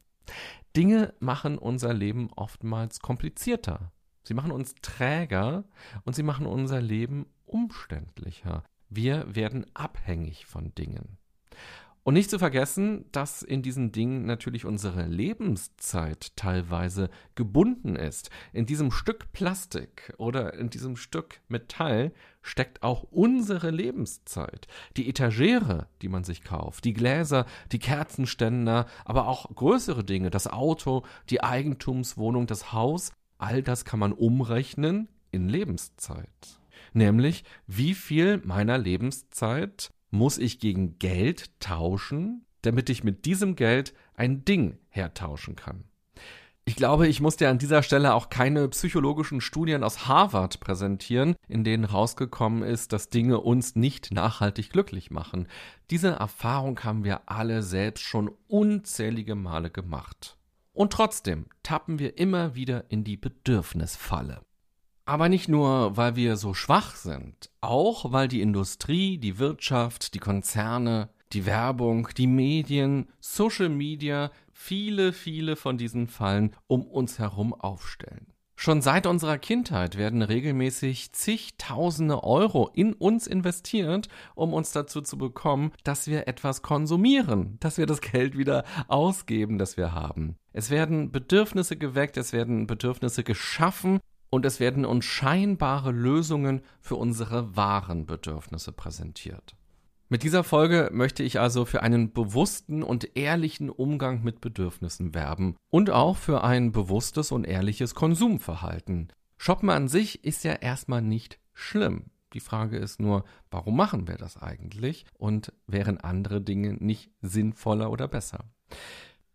Dinge 0.77 1.13
machen 1.19 1.59
unser 1.59 1.93
Leben 1.93 2.31
oftmals 2.37 3.01
komplizierter. 3.01 3.93
Sie 4.23 4.35
machen 4.35 4.53
uns 4.53 4.75
träger 4.81 5.65
und 6.05 6.15
sie 6.15 6.23
machen 6.23 6.47
unser 6.47 6.81
Leben 6.81 7.27
umständlicher. 7.45 8.63
Wir 8.89 9.35
werden 9.35 9.67
abhängig 9.75 10.47
von 10.47 10.75
Dingen. 10.75 11.19
Und 12.05 12.15
nicht 12.15 12.31
zu 12.31 12.41
vergessen, 12.41 13.05
dass 13.13 13.43
in 13.43 13.63
diesen 13.63 13.93
Dingen 13.93 14.27
natürlich 14.27 14.65
unsere 14.65 15.07
Lebenszeit 15.07 16.37
teilweise 16.37 17.11
gebunden 17.37 17.95
ist. 17.95 18.31
In 18.53 18.67
diesem 18.67 18.91
Stück 18.91 19.31
Plastik 19.33 20.13
oder 20.19 20.55
in 20.55 20.69
diesem 20.69 20.97
Stück 20.97 21.41
Metall 21.47 22.13
steckt 22.41 22.83
auch 22.83 23.05
unsere 23.05 23.71
Lebenszeit. 23.71 24.67
Die 24.97 25.09
Etagere, 25.09 25.87
die 26.03 26.09
man 26.09 26.25
sich 26.25 26.43
kauft, 26.43 26.85
die 26.85 26.93
Gläser, 26.93 27.47
die 27.71 27.79
Kerzenständer, 27.79 28.87
aber 29.05 29.29
auch 29.29 29.55
größere 29.55 30.03
Dinge, 30.03 30.31
das 30.31 30.49
Auto, 30.49 31.05
die 31.31 31.45
Eigentumswohnung, 31.45 32.49
das 32.49 32.73
Haus, 32.73 33.13
all 33.39 33.63
das 33.63 33.85
kann 33.85 34.01
man 34.01 34.13
umrechnen 34.13 35.09
in 35.31 35.49
Lebenszeit. 35.49 36.59
Nämlich, 36.95 37.45
wie 37.69 37.95
viel 37.95 38.43
meiner 38.45 38.77
Lebenszeit 38.77 39.93
muss 40.13 40.39
ich 40.39 40.61
gegen 40.61 40.99
Geld 40.99 41.59
tauschen, 41.59 42.45
damit 42.63 42.89
ich 42.91 43.03
mit 43.03 43.25
diesem 43.25 43.57
Geld 43.57 43.95
ein 44.15 44.45
Ding 44.45 44.79
hertauschen 44.89 45.57
kann. 45.57 45.85
Ich 46.65 46.77
glaube, 46.77 47.09
ich 47.09 47.21
muss 47.21 47.37
dir 47.37 47.51
an 47.51 47.59
dieser 47.59 47.83
Stelle 47.83 48.15
auch 48.15 48.29
keine 48.29 48.69
psychologischen 48.69 49.41
Studien 49.41 49.83
aus 49.83 50.07
Harvard 50.07 50.61
präsentieren, 50.61 51.35
in 51.49 51.65
denen 51.65 51.85
rausgekommen 51.85 52.63
ist, 52.63 52.93
dass 52.93 53.09
Dinge 53.09 53.41
uns 53.41 53.75
nicht 53.75 54.13
nachhaltig 54.13 54.71
glücklich 54.71 55.11
machen. 55.11 55.49
Diese 55.91 56.11
Erfahrung 56.11 56.79
haben 56.85 57.03
wir 57.03 57.29
alle 57.29 57.65
selbst 57.65 58.03
schon 58.03 58.31
unzählige 58.47 59.35
Male 59.35 59.71
gemacht. 59.71 60.37
Und 60.73 60.93
trotzdem 60.93 61.47
tappen 61.65 61.99
wir 61.99 62.17
immer 62.17 62.55
wieder 62.55 62.85
in 62.91 63.03
die 63.03 63.17
Bedürfnisfalle. 63.17 64.43
Aber 65.05 65.29
nicht 65.29 65.49
nur, 65.49 65.97
weil 65.97 66.15
wir 66.15 66.37
so 66.37 66.55
schwach 66.55 66.95
sind, 66.95 67.51
auch 67.61 68.13
weil 68.13 68.29
die 68.29 68.41
Industrie, 68.41 69.19
die 69.19 69.39
Wirtschaft, 69.39 70.15
die 70.15 70.21
Konzerne, 70.21 71.09
die 71.33 71.45
Werbung, 71.45 72.09
die 72.17 72.29
Medien, 72.29 73.09
Social 73.21 73.69
Media, 73.69 74.31
viele, 74.53 75.13
viele 75.13 75.57
von 75.57 75.77
diesen 75.77 76.07
Fallen 76.07 76.55
um 76.69 76.87
uns 76.87 77.19
herum 77.19 77.53
aufstellen. 77.53 78.27
Schon 78.55 78.81
seit 78.81 79.09
unserer 79.09 79.39
Kindheit 79.39 79.99
werden 79.99 80.23
regelmäßig 80.23 81.13
zigtausende 81.13 82.23
Euro 82.23 82.71
in 82.73 82.93
uns 82.93 83.27
investiert, 83.27 84.09
um 84.37 84.53
uns 84.53 84.71
dazu 84.71 85.01
zu 85.01 85.19
bekommen, 85.19 85.73
dass 85.83 86.07
wir 86.07 86.29
etwas 86.29 86.63
konsumieren, 86.63 87.57
dass 87.59 87.77
wir 87.77 87.87
das 87.87 88.01
Geld 88.01 88.39
wieder 88.39 88.65
ausgeben, 88.87 89.59
das 89.59 89.77
wir 89.77 89.93
haben. 89.93 90.37
Es 90.53 90.71
werden 90.71 91.11
Bedürfnisse 91.11 91.77
geweckt, 91.77 92.17
es 92.17 92.33
werden 92.33 92.69
Bedürfnisse 92.69 93.25
geschaffen 93.25 93.99
und 94.33 94.47
es 94.47 94.61
werden 94.61 94.87
uns 94.87 95.05
scheinbare 95.05 95.93
Lösungen 95.93 96.63
für 96.81 96.97
unsere 96.97 97.55
wahren 97.55 98.07
Bedürfnisse 98.07 98.73
präsentiert. 98.73 99.55
Mit 100.09 100.23
dieser 100.23 100.43
Folge 100.43 100.89
möchte 100.93 101.23
ich 101.23 101.39
also 101.39 101.67
für 101.67 101.83
einen 101.83 102.13
bewussten 102.13 102.83
und 102.83 103.15
ehrlichen 103.17 103.69
Umgang 103.69 104.23
mit 104.23 104.41
Bedürfnissen 104.41 105.15
werben 105.15 105.57
und 105.71 105.91
auch 105.91 106.17
für 106.17 106.45
ein 106.45 106.73
bewusstes 106.73 107.31
und 107.31 107.45
ehrliches 107.45 107.95
Konsumverhalten. 107.95 109.13
Shoppen 109.37 109.69
an 109.69 109.89
sich 109.89 110.25
ist 110.25 110.45
ja 110.45 110.55
erstmal 110.55 111.03
nicht 111.03 111.39
schlimm. 111.53 112.07
Die 112.33 112.41
Frage 112.41 112.79
ist 112.79 113.01
nur, 113.01 113.25
warum 113.51 113.77
machen 113.77 114.09
wir 114.09 114.17
das 114.17 114.39
eigentlich 114.39 115.05
und 115.19 115.53
wären 115.67 115.99
andere 115.99 116.41
Dinge 116.41 116.73
nicht 116.73 117.11
sinnvoller 117.21 117.91
oder 117.91 118.09
besser? 118.09 118.47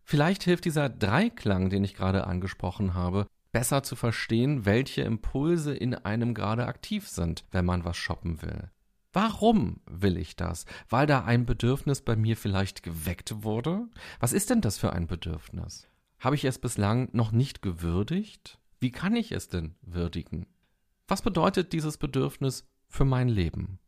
Vielleicht 0.02 0.42
hilft 0.42 0.64
dieser 0.64 0.88
Dreiklang, 0.88 1.70
den 1.70 1.84
ich 1.84 1.94
gerade 1.94 2.26
angesprochen 2.26 2.94
habe, 2.94 3.26
besser 3.58 3.82
zu 3.82 3.96
verstehen, 3.96 4.66
welche 4.66 5.02
Impulse 5.02 5.74
in 5.74 5.92
einem 5.92 6.32
gerade 6.32 6.66
aktiv 6.66 7.08
sind, 7.08 7.44
wenn 7.50 7.64
man 7.64 7.84
was 7.84 7.96
shoppen 7.96 8.40
will. 8.40 8.70
Warum 9.12 9.80
will 9.84 10.16
ich 10.16 10.36
das? 10.36 10.64
Weil 10.88 11.08
da 11.08 11.24
ein 11.24 11.44
Bedürfnis 11.44 12.02
bei 12.02 12.14
mir 12.14 12.36
vielleicht 12.36 12.84
geweckt 12.84 13.42
wurde? 13.42 13.88
Was 14.20 14.32
ist 14.32 14.50
denn 14.50 14.60
das 14.60 14.78
für 14.78 14.92
ein 14.92 15.08
Bedürfnis? 15.08 15.88
Habe 16.20 16.36
ich 16.36 16.44
es 16.44 16.60
bislang 16.60 17.08
noch 17.10 17.32
nicht 17.32 17.60
gewürdigt? 17.60 18.60
Wie 18.78 18.92
kann 18.92 19.16
ich 19.16 19.32
es 19.32 19.48
denn 19.48 19.74
würdigen? 19.82 20.46
Was 21.08 21.22
bedeutet 21.22 21.72
dieses 21.72 21.98
Bedürfnis 21.98 22.64
für 22.86 23.04
mein 23.04 23.28
Leben? 23.28 23.80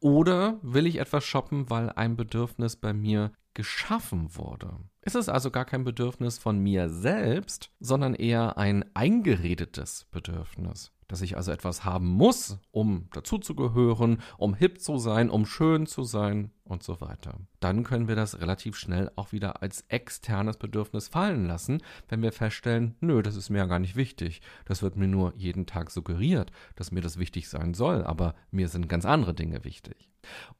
Oder 0.00 0.58
will 0.62 0.86
ich 0.86 0.96
etwas 0.96 1.22
shoppen, 1.22 1.68
weil 1.68 1.90
ein 1.90 2.16
Bedürfnis 2.16 2.76
bei 2.76 2.94
mir 2.94 3.30
geschaffen 3.52 4.34
wurde? 4.36 4.78
Es 5.06 5.14
ist 5.14 5.28
also 5.28 5.52
gar 5.52 5.64
kein 5.64 5.84
Bedürfnis 5.84 6.36
von 6.36 6.58
mir 6.58 6.88
selbst, 6.88 7.70
sondern 7.78 8.16
eher 8.16 8.58
ein 8.58 8.84
eingeredetes 8.92 10.08
Bedürfnis 10.10 10.90
dass 11.08 11.22
ich 11.22 11.36
also 11.36 11.52
etwas 11.52 11.84
haben 11.84 12.08
muss, 12.08 12.58
um 12.70 13.08
dazuzugehören, 13.12 14.20
um 14.38 14.54
hip 14.54 14.80
zu 14.80 14.98
sein, 14.98 15.30
um 15.30 15.46
schön 15.46 15.86
zu 15.86 16.02
sein 16.02 16.50
und 16.64 16.82
so 16.82 17.00
weiter. 17.00 17.38
Dann 17.60 17.84
können 17.84 18.08
wir 18.08 18.16
das 18.16 18.40
relativ 18.40 18.76
schnell 18.76 19.10
auch 19.14 19.32
wieder 19.32 19.62
als 19.62 19.84
externes 19.88 20.56
Bedürfnis 20.56 21.08
fallen 21.08 21.46
lassen, 21.46 21.80
wenn 22.08 22.22
wir 22.22 22.32
feststellen, 22.32 22.96
nö, 23.00 23.22
das 23.22 23.36
ist 23.36 23.50
mir 23.50 23.58
ja 23.58 23.66
gar 23.66 23.78
nicht 23.78 23.96
wichtig. 23.96 24.40
Das 24.64 24.82
wird 24.82 24.96
mir 24.96 25.08
nur 25.08 25.32
jeden 25.36 25.66
Tag 25.66 25.90
suggeriert, 25.90 26.50
dass 26.74 26.90
mir 26.90 27.02
das 27.02 27.18
wichtig 27.18 27.48
sein 27.48 27.74
soll, 27.74 28.04
aber 28.04 28.34
mir 28.50 28.68
sind 28.68 28.88
ganz 28.88 29.04
andere 29.04 29.34
Dinge 29.34 29.64
wichtig. 29.64 30.10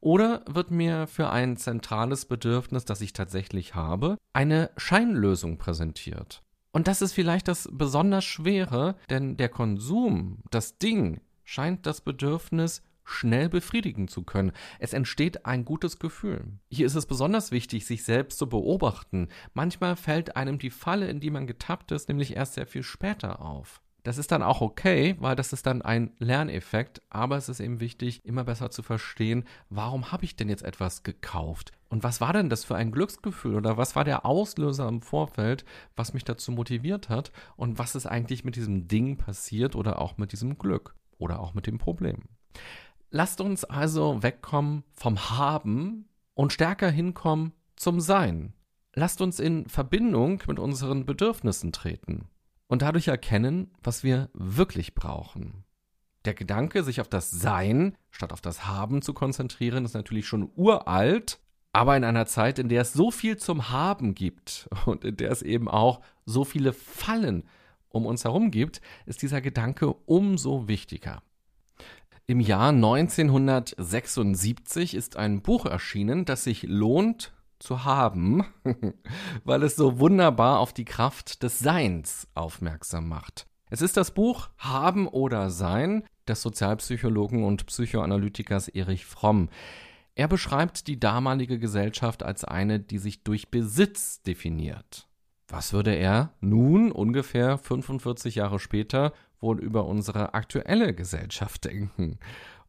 Oder 0.01 0.45
wird 0.49 0.71
mir 0.71 1.09
für 1.09 1.31
ein 1.31 1.57
zentrales 1.57 2.27
Bedürfnis, 2.27 2.85
das 2.85 3.01
ich 3.01 3.13
tatsächlich 3.13 3.75
habe, 3.75 4.17
eine 4.37 4.71
Scheinlösung 4.77 5.57
präsentiert. 5.57 6.43
Und 6.71 6.89
das 6.89 7.01
ist 7.01 7.15
vielleicht 7.15 7.49
das 7.49 7.71
besonders 7.73 8.27
Schwere, 8.27 8.97
denn 9.09 9.39
der 9.39 9.49
Konsum, 9.49 10.41
das 10.51 10.77
Ding, 10.77 11.23
scheint 11.43 11.87
das 11.87 12.03
Bedürfnis 12.03 12.83
schnell 13.03 13.49
befriedigen 13.49 14.09
zu 14.09 14.25
können. 14.25 14.53
Es 14.79 14.93
entsteht 14.93 15.47
ein 15.47 15.65
gutes 15.65 15.99
Gefühl. 15.99 16.45
Hier 16.69 16.85
ist 16.85 16.97
es 16.97 17.07
besonders 17.07 17.51
wichtig, 17.51 17.87
sich 17.87 18.05
selbst 18.05 18.37
zu 18.37 18.47
beobachten. 18.47 19.29
Manchmal 19.55 19.97
fällt 19.97 20.37
einem 20.37 20.59
die 20.59 20.69
Falle, 20.69 21.09
in 21.09 21.21
die 21.21 21.31
man 21.31 21.47
getappt 21.47 21.93
ist, 21.93 22.09
nämlich 22.09 22.37
erst 22.37 22.55
sehr 22.55 22.67
viel 22.67 22.83
später 22.83 23.41
auf. 23.41 23.81
Das 24.07 24.19
ist 24.19 24.31
dann 24.31 24.45
auch 24.45 24.61
okay, 24.61 25.17
weil 25.19 25.35
das 25.35 25.53
ist 25.53 25.67
dann 25.67 25.83
ein 25.83 26.13
Lerneffekt, 26.21 27.03
aber 27.11 27.37
es 27.37 27.49
ist 27.49 27.59
eben 27.59 27.81
wichtig, 27.81 28.25
immer 28.25 28.45
besser 28.45 28.71
zu 28.71 28.85
verstehen, 28.85 29.43
warum 29.69 30.13
habe 30.13 30.25
ich 30.25 30.37
denn 30.37 30.49
jetzt 30.49 30.63
etwas 30.63 31.03
gekauft? 31.03 31.73
Und 31.89 32.05
was 32.05 32.21
war 32.21 32.33
denn 32.33 32.49
das 32.49 32.63
für 32.63 32.77
ein 32.77 32.93
Glücksgefühl 32.93 33.57
oder 33.57 33.79
was 33.79 33.97
war 33.97 34.05
der 34.05 34.25
Auslöser 34.25 34.87
im 34.87 35.03
Vorfeld, 35.03 35.65
was 35.97 36.15
mich 36.15 36.23
dazu 36.23 36.53
motiviert 36.53 37.09
hat 37.09 37.33
und 37.57 37.81
was 37.81 37.97
ist 37.97 38.07
eigentlich 38.07 38.45
mit 38.45 38.55
diesem 38.55 38.87
Ding 38.87 39.17
passiert 39.17 39.75
oder 39.75 40.01
auch 40.01 40.19
mit 40.19 40.31
diesem 40.31 40.57
Glück 40.57 40.95
oder 41.19 41.41
auch 41.41 41.55
mit 41.55 41.67
dem 41.67 41.79
Problem? 41.79 42.23
Lasst 43.11 43.41
uns 43.41 43.65
also 43.65 44.23
wegkommen 44.23 44.85
vom 44.95 45.31
Haben 45.31 46.09
und 46.35 46.53
stärker 46.53 46.91
hinkommen 46.91 47.55
zum 47.75 47.99
Sein. 47.99 48.53
Lasst 48.95 49.21
uns 49.21 49.41
in 49.41 49.69
Verbindung 49.69 50.41
mit 50.47 50.61
unseren 50.61 51.07
Bedürfnissen 51.07 51.73
treten 51.73 52.29
und 52.69 52.83
dadurch 52.83 53.09
erkennen, 53.09 53.73
was 53.83 54.05
wir 54.05 54.31
wirklich 54.33 54.95
brauchen. 54.95 55.65
Der 56.25 56.35
Gedanke, 56.35 56.83
sich 56.83 57.01
auf 57.01 57.09
das 57.09 57.31
Sein 57.31 57.97
statt 58.11 58.33
auf 58.33 58.41
das 58.41 58.67
Haben 58.67 59.03
zu 59.03 59.15
konzentrieren, 59.15 59.85
ist 59.85 59.95
natürlich 59.95 60.27
schon 60.27 60.51
uralt, 60.57 61.39
aber 61.73 61.97
in 61.97 62.05
einer 62.05 62.27
Zeit, 62.27 62.59
in 62.59 62.69
der 62.69 62.83
es 62.83 62.93
so 62.93 63.11
viel 63.11 63.37
zum 63.37 63.71
Haben 63.71 64.15
gibt 64.15 64.69
und 64.87 65.05
in 65.05 65.17
der 65.17 65.31
es 65.31 65.43
eben 65.43 65.69
auch 65.69 66.01
so 66.25 66.45
viele 66.45 66.73
Fallen 66.73 67.45
um 67.89 68.07
uns 68.07 68.25
herum 68.25 68.51
gibt, 68.51 68.81
ist 69.07 69.23
dieser 69.23 69.41
Gedanke 69.41 69.93
umso 69.93 70.69
wichtiger. 70.69 71.23
Im 72.27 72.41
Jahr 72.41 72.71
1976 72.71 74.95
ist 74.95 75.17
ein 75.17 75.43
Buch 75.43 75.67
erschienen, 75.67 76.25
das 76.25 76.43
sich 76.43 76.65
lohnt 76.65 77.36
zu 77.59 77.85
haben, 77.85 78.45
weil 79.45 79.63
es 79.63 79.77
so 79.77 79.99
wunderbar 79.99 80.61
auf 80.61 80.73
die 80.73 80.85
Kraft 80.85 81.43
des 81.43 81.59
Seins 81.59 82.29
aufmerksam 82.35 83.09
macht. 83.09 83.47
Es 83.69 83.83
ist 83.83 83.97
das 83.97 84.13
Buch 84.13 84.51
Haben 84.59 85.09
oder 85.09 85.51
Sein 85.51 86.05
des 86.29 86.43
Sozialpsychologen 86.43 87.45
und 87.45 87.67
Psychoanalytikers 87.67 88.69
Erich 88.69 89.05
Fromm. 89.07 89.49
Er 90.15 90.29
beschreibt 90.29 90.87
die 90.87 90.99
damalige 90.99 91.59
Gesellschaft 91.59 92.23
als 92.23 92.45
eine, 92.45 92.81
die 92.81 92.99
sich 92.99 93.23
durch 93.23 93.51
Besitz 93.51 94.23
definiert. 94.23 95.09
Was 95.49 95.73
würde 95.73 95.95
er 95.95 96.33
nun, 96.41 96.91
ungefähr 96.91 97.59
45 97.59 98.37
Jahre 98.37 98.59
später, 98.59 99.13
wohl 99.41 99.61
über 99.61 99.85
unsere 99.85 100.35
aktuelle 100.35 100.95
Gesellschaft 100.95 101.65
denken? 101.67 102.19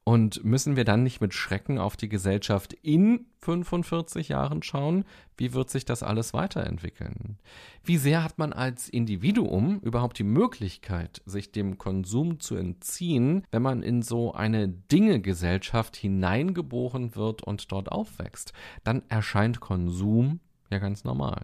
Und 0.07 0.45
müssen 0.45 0.77
wir 0.77 0.85
dann 0.85 1.03
nicht 1.03 1.19
mit 1.19 1.33
Schrecken 1.33 1.77
auf 1.79 1.97
die 1.97 2.07
Gesellschaft 2.07 2.71
in 2.71 3.25
45 3.41 4.29
Jahren 4.29 4.63
schauen? 4.63 5.03
Wie 5.35 5.51
wird 5.51 5.69
sich 5.69 5.83
das 5.83 6.01
alles 6.01 6.33
weiterentwickeln? 6.33 7.39
Wie 7.83 7.97
sehr 7.97 8.23
hat 8.23 8.37
man 8.37 8.53
als 8.53 8.87
Individuum 8.87 9.81
überhaupt 9.81 10.17
die 10.17 10.23
Möglichkeit, 10.23 11.21
sich 11.25 11.51
dem 11.51 11.77
Konsum 11.77 12.39
zu 12.39 12.55
entziehen, 12.55 13.45
wenn 13.51 13.61
man 13.61 13.83
in 13.83 14.01
so 14.01 14.33
eine 14.33 14.69
Dinge-Gesellschaft 14.69 15.97
hineingeboren 15.97 17.17
wird 17.17 17.43
und 17.43 17.69
dort 17.73 17.91
aufwächst? 17.91 18.53
Dann 18.85 19.03
erscheint 19.09 19.59
Konsum 19.59 20.39
ja 20.71 20.79
ganz 20.79 21.03
normal. 21.03 21.43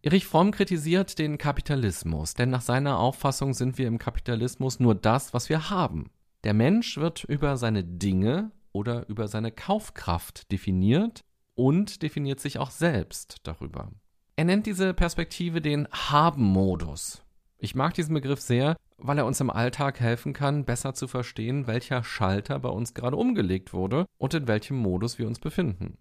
Erich 0.00 0.24
Fromm 0.24 0.50
kritisiert 0.50 1.18
den 1.18 1.36
Kapitalismus, 1.36 2.32
denn 2.32 2.48
nach 2.48 2.62
seiner 2.62 2.98
Auffassung 2.98 3.52
sind 3.52 3.76
wir 3.76 3.86
im 3.86 3.98
Kapitalismus 3.98 4.80
nur 4.80 4.94
das, 4.94 5.34
was 5.34 5.50
wir 5.50 5.68
haben. 5.68 6.08
Der 6.44 6.52
Mensch 6.52 6.98
wird 6.98 7.24
über 7.24 7.56
seine 7.56 7.82
Dinge 7.82 8.50
oder 8.72 9.08
über 9.08 9.28
seine 9.28 9.50
Kaufkraft 9.50 10.52
definiert 10.52 11.24
und 11.54 12.02
definiert 12.02 12.38
sich 12.38 12.58
auch 12.58 12.70
selbst 12.70 13.38
darüber. 13.44 13.90
Er 14.36 14.44
nennt 14.44 14.66
diese 14.66 14.92
Perspektive 14.92 15.62
den 15.62 15.88
Haben-Modus. 15.90 17.22
Ich 17.56 17.74
mag 17.74 17.94
diesen 17.94 18.12
Begriff 18.12 18.40
sehr, 18.40 18.76
weil 18.98 19.16
er 19.16 19.24
uns 19.24 19.40
im 19.40 19.48
Alltag 19.48 20.00
helfen 20.00 20.34
kann, 20.34 20.66
besser 20.66 20.92
zu 20.92 21.08
verstehen, 21.08 21.66
welcher 21.66 22.04
Schalter 22.04 22.58
bei 22.58 22.68
uns 22.68 22.92
gerade 22.92 23.16
umgelegt 23.16 23.72
wurde 23.72 24.04
und 24.18 24.34
in 24.34 24.46
welchem 24.46 24.76
Modus 24.76 25.18
wir 25.18 25.26
uns 25.26 25.38
befinden. 25.38 25.96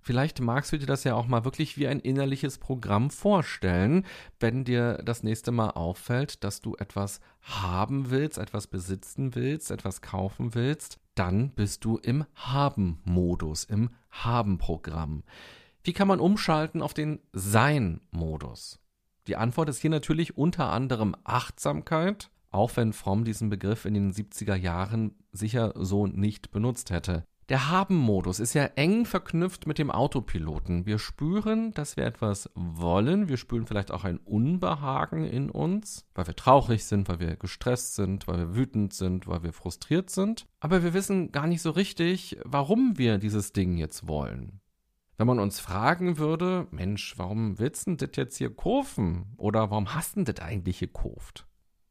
Vielleicht 0.00 0.40
magst 0.40 0.72
du 0.72 0.78
dir 0.78 0.86
das 0.86 1.04
ja 1.04 1.14
auch 1.14 1.26
mal 1.26 1.44
wirklich 1.44 1.78
wie 1.78 1.88
ein 1.88 2.00
innerliches 2.00 2.58
Programm 2.58 3.10
vorstellen, 3.10 4.04
wenn 4.40 4.64
dir 4.64 4.98
das 5.04 5.22
nächste 5.22 5.50
Mal 5.52 5.70
auffällt, 5.70 6.44
dass 6.44 6.60
du 6.60 6.76
etwas 6.76 7.20
haben 7.42 8.10
willst, 8.10 8.38
etwas 8.38 8.66
besitzen 8.66 9.34
willst, 9.34 9.70
etwas 9.70 10.02
kaufen 10.02 10.54
willst, 10.54 10.98
dann 11.14 11.50
bist 11.50 11.84
du 11.84 11.98
im 11.98 12.24
Haben-Modus, 12.34 13.64
im 13.64 13.90
Haben-Programm. 14.10 15.22
Wie 15.82 15.92
kann 15.92 16.08
man 16.08 16.20
umschalten 16.20 16.82
auf 16.82 16.94
den 16.94 17.20
Sein-Modus? 17.32 18.80
Die 19.26 19.36
Antwort 19.36 19.68
ist 19.68 19.80
hier 19.80 19.90
natürlich 19.90 20.36
unter 20.36 20.70
anderem 20.70 21.16
Achtsamkeit, 21.24 22.30
auch 22.50 22.76
wenn 22.76 22.92
Fromm 22.92 23.24
diesen 23.24 23.50
Begriff 23.50 23.84
in 23.84 23.94
den 23.94 24.12
70er 24.12 24.54
Jahren 24.54 25.14
sicher 25.32 25.72
so 25.76 26.06
nicht 26.06 26.50
benutzt 26.50 26.90
hätte. 26.90 27.26
Der 27.50 27.68
Haben-Modus 27.68 28.40
ist 28.40 28.54
ja 28.54 28.64
eng 28.64 29.04
verknüpft 29.04 29.66
mit 29.66 29.76
dem 29.76 29.90
Autopiloten. 29.90 30.86
Wir 30.86 30.98
spüren, 30.98 31.72
dass 31.72 31.98
wir 31.98 32.06
etwas 32.06 32.48
wollen. 32.54 33.28
Wir 33.28 33.36
spüren 33.36 33.66
vielleicht 33.66 33.90
auch 33.90 34.04
ein 34.04 34.16
Unbehagen 34.16 35.24
in 35.24 35.50
uns, 35.50 36.06
weil 36.14 36.26
wir 36.26 36.36
traurig 36.36 36.86
sind, 36.86 37.06
weil 37.10 37.20
wir 37.20 37.36
gestresst 37.36 37.96
sind, 37.96 38.26
weil 38.26 38.38
wir 38.38 38.56
wütend 38.56 38.94
sind, 38.94 39.26
weil 39.26 39.42
wir 39.42 39.52
frustriert 39.52 40.08
sind. 40.08 40.46
Aber 40.60 40.82
wir 40.82 40.94
wissen 40.94 41.32
gar 41.32 41.46
nicht 41.46 41.60
so 41.60 41.70
richtig, 41.70 42.38
warum 42.44 42.96
wir 42.96 43.18
dieses 43.18 43.52
Ding 43.52 43.76
jetzt 43.76 44.08
wollen. 44.08 44.60
Wenn 45.18 45.26
man 45.26 45.38
uns 45.38 45.60
fragen 45.60 46.16
würde, 46.16 46.66
Mensch, 46.70 47.18
warum 47.18 47.58
willst 47.58 47.86
du 47.86 47.94
das 47.94 48.10
jetzt 48.14 48.38
hier 48.38 48.56
kaufen? 48.56 49.34
Oder 49.36 49.70
warum 49.70 49.94
hast 49.94 50.16
du 50.16 50.24
das 50.24 50.42
eigentlich 50.42 50.78
gekauft? 50.78 51.46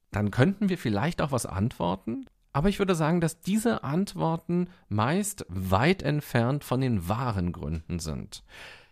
Dann 0.09 0.31
könnten 0.31 0.69
wir 0.69 0.79
vielleicht 0.79 1.21
auch 1.21 1.31
was 1.31 1.45
antworten, 1.45 2.25
aber 2.53 2.69
ich 2.69 2.77
würde 2.77 2.95
sagen, 2.95 3.19
dass 3.19 3.41
diese 3.41 3.83
Antworten 3.83 4.69
meist 4.87 5.45
weit 5.49 6.03
entfernt 6.03 6.63
von 6.63 6.79
den 6.79 7.09
wahren 7.09 7.51
Gründen 7.51 7.97
sind. 7.99 8.43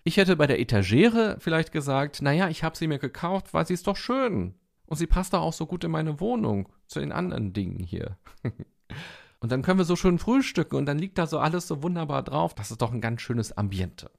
Ich 0.04 0.18
hätte 0.18 0.36
bei 0.36 0.48
der 0.48 0.60
Etagere 0.60 1.38
vielleicht 1.40 1.72
gesagt, 1.72 2.24
naja, 2.24 2.50
ich 2.50 2.64
habe 2.64 2.76
sie 2.76 2.88
mir 2.88 2.98
gekauft, 2.98 3.54
weil 3.54 3.68
sie 3.68 3.76
ist 3.76 3.86
doch 3.86 3.98
schön. 3.98 4.56
Und 4.88 4.98
sie 4.98 5.08
passt 5.08 5.34
doch 5.34 5.42
auch 5.42 5.54
so 5.54 5.68
gut 5.68 5.84
in 5.84 5.92
meine 5.92 6.20
Wohnung, 6.20 6.68
zu 6.88 7.00
den 7.00 7.12
anderen 7.12 7.54
Dingen 7.54 7.84
hier. 7.84 8.18
und 9.40 9.52
dann 9.52 9.62
können 9.62 9.78
wir 9.78 9.86
so 9.86 9.96
schön 9.96 10.18
frühstücken 10.18 10.76
und 10.76 10.88
dann 10.88 10.98
liegt 10.98 11.20
da 11.20 11.28
so 11.28 11.38
alles 11.38 11.68
so 11.68 11.84
wunderbar 11.84 12.24
drauf. 12.24 12.56
Das 12.56 12.72
ist 12.72 12.82
doch 12.82 12.92
ein 12.92 13.00
ganz 13.00 13.22
schönes 13.22 13.56
Ambiente. 13.56 14.10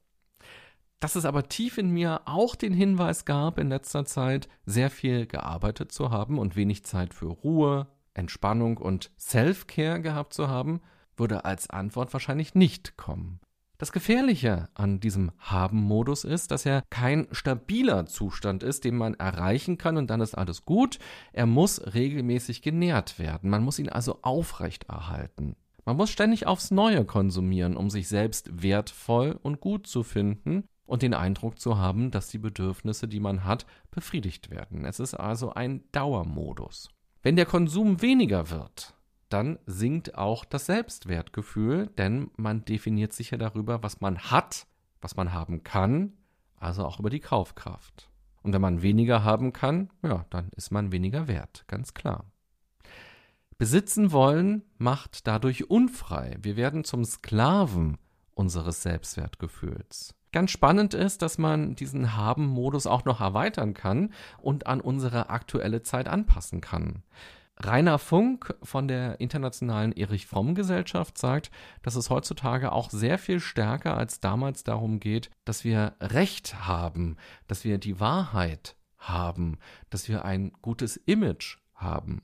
Dass 1.01 1.17
es 1.17 1.25
aber 1.25 1.49
tief 1.49 1.79
in 1.79 1.91
mir 1.91 2.23
auch 2.27 2.55
den 2.55 2.73
Hinweis 2.73 3.25
gab, 3.25 3.59
in 3.59 3.69
letzter 3.71 4.05
Zeit 4.05 4.49
sehr 4.67 4.89
viel 4.89 5.27
gearbeitet 5.27 5.91
zu 5.91 6.11
haben 6.11 6.39
und 6.39 6.55
wenig 6.55 6.85
Zeit 6.85 7.13
für 7.13 7.27
Ruhe, 7.27 7.89
Entspannung 8.15 8.77
und 8.77 9.11
Self-Care 9.19 10.01
gehabt 10.01 10.35
zu 10.35 10.49
haben, 10.49 10.81
würde 11.17 11.45
als 11.45 11.71
Antwort 11.71 12.13
wahrscheinlich 12.13 12.55
nicht 12.55 12.97
kommen. 12.97 13.41
Das 13.83 13.91
Gefährliche 13.91 14.69
an 14.75 15.01
diesem 15.01 15.33
Haben-Modus 15.39 16.23
ist, 16.23 16.53
dass 16.53 16.65
er 16.65 16.85
kein 16.89 17.27
stabiler 17.33 18.07
Zustand 18.07 18.63
ist, 18.63 18.85
den 18.85 18.97
man 18.97 19.15
erreichen 19.15 19.77
kann 19.77 19.97
und 19.97 20.09
dann 20.09 20.21
ist 20.21 20.37
alles 20.37 20.65
gut. 20.65 21.01
Er 21.33 21.47
muss 21.47 21.93
regelmäßig 21.93 22.63
genährt 22.63 23.19
werden. 23.19 23.51
Man 23.51 23.65
muss 23.65 23.81
ihn 23.81 23.89
also 23.89 24.21
aufrechterhalten. 24.23 25.57
Man 25.85 25.97
muss 25.97 26.11
ständig 26.11 26.47
aufs 26.47 26.71
Neue 26.71 27.05
konsumieren, 27.05 27.77
um 27.77 27.91
sich 27.91 28.07
selbst 28.07 28.63
wertvoll 28.63 29.37
und 29.43 29.59
gut 29.59 29.89
zu 29.89 30.05
finden 30.05 30.63
und 30.87 31.03
den 31.03 31.13
Eindruck 31.13 31.59
zu 31.59 31.77
haben, 31.77 32.13
dass 32.13 32.29
die 32.29 32.39
Bedürfnisse, 32.39 33.09
die 33.09 33.19
man 33.19 33.45
hat, 33.45 33.67
befriedigt 33.91 34.51
werden. 34.51 34.85
Es 34.85 35.01
ist 35.01 35.15
also 35.15 35.55
ein 35.55 35.83
Dauermodus. 35.91 36.91
Wenn 37.23 37.37
der 37.37 37.47
Konsum 37.47 38.03
weniger 38.03 38.51
wird, 38.51 38.95
dann 39.29 39.59
sinkt 39.65 40.17
auch 40.17 40.45
das 40.45 40.67
Selbstwertgefühl, 40.67 41.87
denn 41.97 42.31
man 42.37 42.65
definiert 42.65 43.13
sich 43.13 43.31
ja 43.31 43.39
darüber, 43.39 43.83
was 43.83 44.01
man 44.01 44.19
hat, 44.19 44.67
was 45.01 45.15
man 45.17 45.33
haben 45.33 45.63
kann, 45.63 46.15
also 46.57 46.85
auch 46.85 46.99
über 46.99 47.11
die 47.11 47.21
Kaufkraft. 47.21 48.11
Und 48.43 48.53
wenn 48.53 48.61
man 48.61 48.83
weniger 48.83 49.23
haben 49.23 49.53
kann, 49.53 49.91
ja, 50.03 50.27
dann 50.31 50.51
ist 50.57 50.73
man 50.73 50.91
weniger 50.91 51.29
wert, 51.29 51.65
ganz 51.69 51.95
klar. 51.95 52.25
Besitzen 53.57 54.11
wollen 54.11 54.65
macht 54.79 55.29
dadurch 55.29 55.71
unfrei. 55.71 56.37
Wir 56.43 56.57
werden 56.57 56.83
zum 56.83 57.05
Sklaven 57.05 57.99
unseres 58.35 58.83
Selbstwertgefühls. 58.83 60.17
Ganz 60.33 60.51
spannend 60.51 60.95
ist, 60.95 61.21
dass 61.21 61.37
man 61.37 61.77
diesen 61.77 62.17
Haben-Modus 62.17 62.87
auch 62.87 63.05
noch 63.05 63.21
erweitern 63.21 63.75
kann 63.75 64.13
und 64.39 64.67
an 64.67 64.81
unsere 64.81 65.29
aktuelle 65.29 65.83
Zeit 65.83 66.09
anpassen 66.09 66.63
kann. 66.63 67.03
Rainer 67.59 67.99
Funk 67.99 68.55
von 68.63 68.89
der 68.89 69.21
Internationalen 69.21 69.93
Erich 69.93 70.27
Fromm 70.27 70.55
Gesellschaft 70.55 71.19
sagt, 71.19 71.51
dass 71.83 71.97
es 71.97 72.09
heutzutage 72.09 72.73
auch 72.73 72.89
sehr 72.89 73.19
viel 73.19 73.41
stärker 73.41 73.97
als 73.97 74.21
damals 74.21 74.65
darum 74.65 75.01
geht, 75.01 75.31
dass 75.45 75.65
wir 75.65 75.95
Recht 76.01 76.67
haben, 76.67 77.19
dass 77.47 77.65
wir 77.65 77.77
die 77.77 78.01
Wahrheit 78.01 78.75
haben, 78.97 79.59
dass 79.91 80.09
wir 80.09 80.25
ein 80.25 80.53
gutes 80.63 80.97
Image 80.97 81.59
haben. 81.75 82.23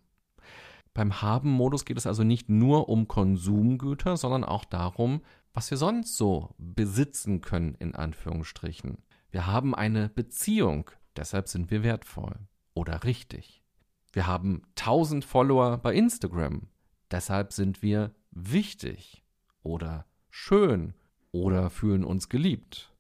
Beim 0.95 1.23
Haben-Modus 1.23 1.85
geht 1.85 1.99
es 1.99 2.07
also 2.07 2.25
nicht 2.25 2.49
nur 2.49 2.89
um 2.89 3.07
Konsumgüter, 3.07 4.17
sondern 4.17 4.43
auch 4.43 4.65
darum, 4.65 5.21
was 5.59 5.73
wir 5.73 5.79
sonst 5.79 6.17
so 6.17 6.55
besitzen 6.57 7.41
können, 7.41 7.75
in 7.81 7.97
Anführungsstrichen. 7.97 8.99
Wir 9.33 9.49
haben 9.49 9.75
eine 9.75 10.09
Beziehung, 10.09 10.89
deshalb 11.17 11.49
sind 11.49 11.73
wir 11.73 11.83
wertvoll 11.83 12.37
oder 12.75 13.03
richtig. 13.03 13.65
Wir 14.13 14.29
haben 14.29 14.63
1000 14.77 15.25
Follower 15.25 15.79
bei 15.79 15.95
Instagram, 15.95 16.69
deshalb 17.11 17.53
sind 17.53 17.83
wir 17.83 18.15
wichtig 18.31 19.25
oder 19.65 20.07
schön 20.31 20.95
oder 21.33 21.71
fühlen 21.71 22.05
uns 22.05 22.29
geliebt. 22.29 22.93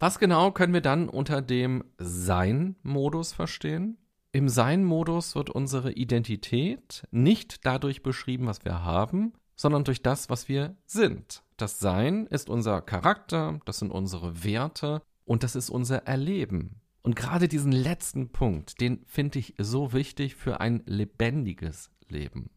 Was 0.00 0.18
genau 0.18 0.50
können 0.50 0.74
wir 0.74 0.80
dann 0.80 1.08
unter 1.08 1.42
dem 1.42 1.84
Sein-Modus 1.96 3.34
verstehen? 3.34 3.98
Im 4.32 4.48
Sein-Modus 4.48 5.36
wird 5.36 5.48
unsere 5.48 5.92
Identität 5.92 7.06
nicht 7.12 7.64
dadurch 7.64 8.02
beschrieben, 8.02 8.46
was 8.46 8.64
wir 8.64 8.82
haben, 8.82 9.34
sondern 9.62 9.84
durch 9.84 10.02
das, 10.02 10.28
was 10.28 10.48
wir 10.48 10.76
sind. 10.86 11.44
Das 11.56 11.78
Sein 11.78 12.26
ist 12.26 12.50
unser 12.50 12.82
Charakter, 12.82 13.60
das 13.64 13.78
sind 13.78 13.92
unsere 13.92 14.42
Werte 14.42 15.02
und 15.24 15.44
das 15.44 15.54
ist 15.54 15.70
unser 15.70 15.98
Erleben. 15.98 16.80
Und 17.02 17.14
gerade 17.14 17.46
diesen 17.46 17.70
letzten 17.70 18.32
Punkt, 18.32 18.80
den 18.80 19.04
finde 19.06 19.38
ich 19.38 19.54
so 19.58 19.92
wichtig 19.92 20.34
für 20.34 20.60
ein 20.60 20.82
lebendiges 20.86 21.92
Leben. 22.08 22.50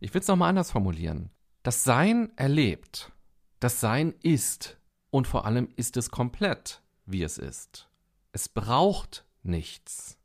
Ich 0.00 0.14
will 0.14 0.22
es 0.22 0.26
nochmal 0.26 0.48
anders 0.48 0.70
formulieren. 0.70 1.28
Das 1.62 1.84
Sein 1.84 2.32
erlebt, 2.36 3.12
das 3.60 3.80
Sein 3.80 4.14
ist 4.22 4.78
und 5.10 5.26
vor 5.26 5.44
allem 5.44 5.68
ist 5.76 5.98
es 5.98 6.10
komplett, 6.10 6.82
wie 7.04 7.22
es 7.24 7.36
ist. 7.36 7.90
Es 8.32 8.48
braucht 8.48 9.26
nichts. 9.42 10.16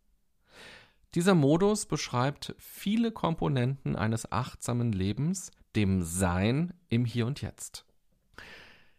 Dieser 1.16 1.36
Modus 1.36 1.86
beschreibt 1.86 2.56
viele 2.58 3.12
Komponenten 3.12 3.98
eines 3.98 4.32
achtsamen 4.32 4.94
Lebens, 4.94 5.52
dem 5.76 6.02
Sein 6.04 6.74
im 6.90 7.06
Hier 7.06 7.26
und 7.26 7.42
Jetzt. 7.42 7.86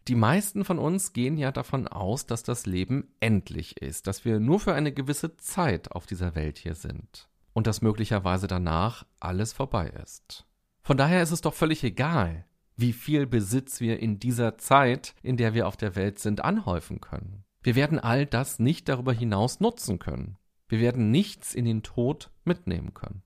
Die 0.07 0.15
meisten 0.15 0.63
von 0.65 0.77
uns 0.77 1.13
gehen 1.13 1.37
ja 1.37 1.51
davon 1.51 1.87
aus, 1.87 2.27
dass 2.27 2.43
das 2.43 2.67
Leben 2.67 3.07
endlich 3.19 3.81
ist, 3.81 4.05
dass 4.05 4.23
wir 4.23 4.39
nur 4.39 4.59
für 4.59 4.73
eine 4.73 4.91
gewisse 4.91 5.35
Zeit 5.37 5.91
auf 5.91 6.05
dieser 6.05 6.35
Welt 6.35 6.59
hier 6.59 6.75
sind 6.75 7.27
und 7.53 7.65
dass 7.65 7.81
möglicherweise 7.81 8.45
danach 8.45 9.05
alles 9.19 9.53
vorbei 9.53 9.89
ist. 10.03 10.45
Von 10.83 10.97
daher 10.97 11.23
ist 11.23 11.31
es 11.31 11.41
doch 11.41 11.55
völlig 11.55 11.83
egal, 11.83 12.45
wie 12.77 12.93
viel 12.93 13.25
Besitz 13.25 13.79
wir 13.79 13.99
in 13.99 14.19
dieser 14.19 14.57
Zeit, 14.59 15.15
in 15.23 15.37
der 15.37 15.55
wir 15.55 15.67
auf 15.67 15.77
der 15.77 15.95
Welt 15.95 16.19
sind, 16.19 16.43
anhäufen 16.43 17.01
können. 17.01 17.43
Wir 17.63 17.75
werden 17.75 17.97
all 17.97 18.27
das 18.27 18.59
nicht 18.59 18.87
darüber 18.89 19.13
hinaus 19.13 19.59
nutzen 19.59 19.97
können. 19.97 20.37
Wir 20.67 20.79
werden 20.79 21.09
nichts 21.09 21.55
in 21.55 21.65
den 21.65 21.81
Tod 21.81 22.29
mitnehmen 22.43 22.93
können. 22.93 23.23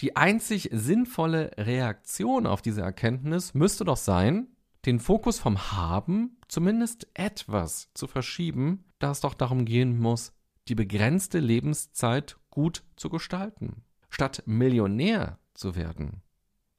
Die 0.00 0.16
einzig 0.16 0.70
sinnvolle 0.72 1.50
Reaktion 1.58 2.46
auf 2.46 2.62
diese 2.62 2.80
Erkenntnis 2.80 3.52
müsste 3.52 3.84
doch 3.84 3.98
sein, 3.98 4.48
den 4.86 4.98
Fokus 4.98 5.38
vom 5.38 5.72
Haben 5.72 6.38
zumindest 6.48 7.06
etwas 7.12 7.90
zu 7.92 8.06
verschieben, 8.06 8.84
da 8.98 9.10
es 9.10 9.20
doch 9.20 9.34
darum 9.34 9.66
gehen 9.66 9.98
muss, 9.98 10.32
die 10.68 10.74
begrenzte 10.74 11.38
Lebenszeit 11.38 12.38
gut 12.48 12.82
zu 12.96 13.10
gestalten. 13.10 13.82
Statt 14.08 14.42
Millionär 14.46 15.38
zu 15.52 15.76
werden, 15.76 16.22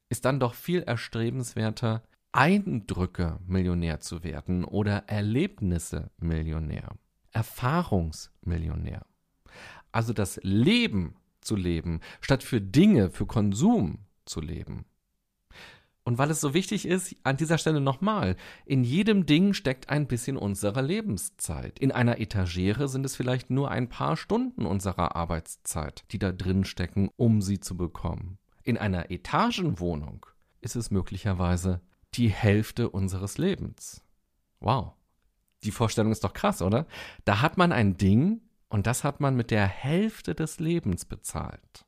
ist 0.10 0.26
dann 0.26 0.40
doch 0.40 0.56
viel 0.56 0.82
erstrebenswerter, 0.82 2.04
Eindrücke 2.32 3.40
Millionär 3.46 4.00
zu 4.00 4.24
werden 4.24 4.64
oder 4.64 5.04
Erlebnisse 5.08 6.10
Millionär, 6.18 6.96
Erfahrungsmillionär. 7.32 9.06
Also 9.92 10.14
das 10.14 10.40
Leben 10.42 11.16
zu 11.42 11.56
leben, 11.56 12.00
statt 12.22 12.44
für 12.44 12.62
Dinge, 12.62 13.10
für 13.10 13.26
Konsum 13.26 14.06
zu 14.26 14.42
leben. 14.42 14.86
Und 16.04 16.18
weil 16.18 16.32
es 16.32 16.42
so 16.42 16.56
wichtig 16.56 16.88
ist, 16.88 17.16
an 17.24 17.38
dieser 17.38 17.60
Stelle 17.60 17.80
nochmal, 17.80 18.36
in 18.66 18.84
jedem 18.84 19.28
Ding 19.28 19.54
steckt 19.54 19.90
ein 19.90 20.08
bisschen 20.08 20.36
unserer 20.36 20.82
Lebenszeit. 20.82 21.78
In 21.78 21.92
einer 21.92 22.20
Etagere 22.20 22.88
sind 22.88 23.06
es 23.06 23.16
vielleicht 23.16 23.52
nur 23.52 23.70
ein 23.70 23.88
paar 23.88 24.18
Stunden 24.18 24.66
unserer 24.66 25.16
Arbeitszeit, 25.16 26.04
die 26.12 26.18
da 26.18 26.32
drin 26.32 26.66
stecken, 26.66 27.10
um 27.18 27.42
sie 27.42 27.60
zu 27.60 27.78
bekommen. 27.78 28.40
In 28.64 28.78
einer 28.78 29.12
Etagenwohnung 29.12 30.26
ist 30.62 30.76
es 30.76 30.90
möglicherweise 30.90 31.82
die 32.16 32.30
Hälfte 32.30 32.90
unseres 32.90 33.38
Lebens. 33.38 34.04
Wow. 34.60 34.94
Die 35.64 35.72
Vorstellung 35.72 36.12
ist 36.12 36.24
doch 36.24 36.34
krass, 36.34 36.64
oder? 36.64 36.88
Da 37.26 37.42
hat 37.42 37.58
man 37.58 37.72
ein 37.72 37.98
Ding, 37.98 38.42
und 38.72 38.88
das 38.88 39.04
hat 39.04 39.20
man 39.20 39.36
mit 39.36 39.52
der 39.52 39.68
Hälfte 39.68 40.34
des 40.34 40.60
Lebens 40.60 41.04
bezahlt. 41.04 41.86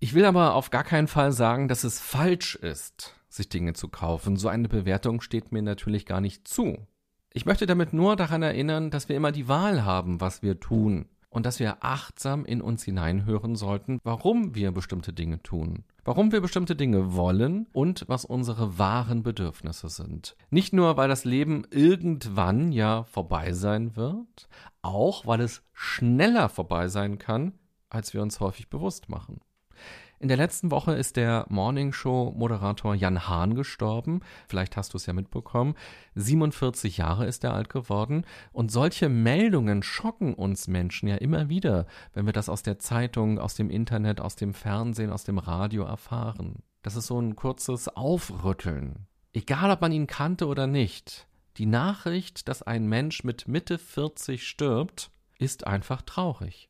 Ich 0.00 0.14
will 0.14 0.24
aber 0.24 0.54
auf 0.54 0.70
gar 0.70 0.82
keinen 0.82 1.06
Fall 1.06 1.30
sagen, 1.30 1.68
dass 1.68 1.84
es 1.84 2.00
falsch 2.00 2.56
ist, 2.56 3.14
sich 3.28 3.48
Dinge 3.48 3.72
zu 3.72 3.88
kaufen. 3.88 4.36
So 4.36 4.48
eine 4.48 4.68
Bewertung 4.68 5.20
steht 5.20 5.52
mir 5.52 5.62
natürlich 5.62 6.06
gar 6.06 6.20
nicht 6.20 6.48
zu. 6.48 6.86
Ich 7.32 7.46
möchte 7.46 7.66
damit 7.66 7.92
nur 7.92 8.16
daran 8.16 8.42
erinnern, 8.42 8.90
dass 8.90 9.08
wir 9.08 9.16
immer 9.16 9.30
die 9.30 9.46
Wahl 9.46 9.84
haben, 9.84 10.20
was 10.20 10.42
wir 10.42 10.58
tun 10.58 11.06
und 11.30 11.46
dass 11.46 11.60
wir 11.60 11.84
achtsam 11.84 12.44
in 12.44 12.62
uns 12.62 12.82
hineinhören 12.82 13.54
sollten, 13.54 14.00
warum 14.02 14.56
wir 14.56 14.72
bestimmte 14.72 15.12
Dinge 15.12 15.40
tun, 15.42 15.84
warum 16.08 16.32
wir 16.32 16.40
bestimmte 16.40 16.74
Dinge 16.74 17.16
wollen 17.16 17.66
und 17.72 18.06
was 18.08 18.24
unsere 18.24 18.78
wahren 18.78 19.22
Bedürfnisse 19.22 19.90
sind. 19.90 20.36
Nicht 20.48 20.72
nur, 20.72 20.96
weil 20.96 21.06
das 21.06 21.26
Leben 21.26 21.66
irgendwann 21.70 22.72
ja 22.72 23.04
vorbei 23.04 23.52
sein 23.52 23.94
wird, 23.94 24.48
auch 24.80 25.26
weil 25.26 25.42
es 25.42 25.62
schneller 25.74 26.48
vorbei 26.48 26.88
sein 26.88 27.18
kann, 27.18 27.58
als 27.90 28.14
wir 28.14 28.22
uns 28.22 28.40
häufig 28.40 28.70
bewusst 28.70 29.10
machen. 29.10 29.42
In 30.20 30.26
der 30.26 30.36
letzten 30.36 30.72
Woche 30.72 30.94
ist 30.94 31.16
der 31.16 31.46
Morning 31.48 31.92
Show 31.92 32.34
Moderator 32.36 32.92
Jan 32.96 33.28
Hahn 33.28 33.54
gestorben. 33.54 34.20
Vielleicht 34.48 34.76
hast 34.76 34.92
du 34.92 34.96
es 34.96 35.06
ja 35.06 35.12
mitbekommen. 35.12 35.76
47 36.16 36.96
Jahre 36.96 37.26
ist 37.26 37.44
er 37.44 37.54
alt 37.54 37.68
geworden. 37.68 38.24
Und 38.52 38.72
solche 38.72 39.08
Meldungen 39.08 39.84
schocken 39.84 40.34
uns 40.34 40.66
Menschen 40.66 41.08
ja 41.08 41.14
immer 41.16 41.48
wieder, 41.48 41.86
wenn 42.14 42.26
wir 42.26 42.32
das 42.32 42.48
aus 42.48 42.64
der 42.64 42.80
Zeitung, 42.80 43.38
aus 43.38 43.54
dem 43.54 43.70
Internet, 43.70 44.20
aus 44.20 44.34
dem 44.34 44.54
Fernsehen, 44.54 45.12
aus 45.12 45.22
dem 45.22 45.38
Radio 45.38 45.84
erfahren. 45.84 46.64
Das 46.82 46.96
ist 46.96 47.06
so 47.06 47.20
ein 47.20 47.36
kurzes 47.36 47.86
Aufrütteln. 47.86 49.06
Egal, 49.32 49.70
ob 49.70 49.80
man 49.80 49.92
ihn 49.92 50.08
kannte 50.08 50.48
oder 50.48 50.66
nicht. 50.66 51.28
Die 51.58 51.66
Nachricht, 51.66 52.48
dass 52.48 52.62
ein 52.62 52.88
Mensch 52.88 53.22
mit 53.22 53.46
Mitte 53.46 53.78
40 53.78 54.48
stirbt, 54.48 55.12
ist 55.38 55.64
einfach 55.64 56.02
traurig 56.02 56.68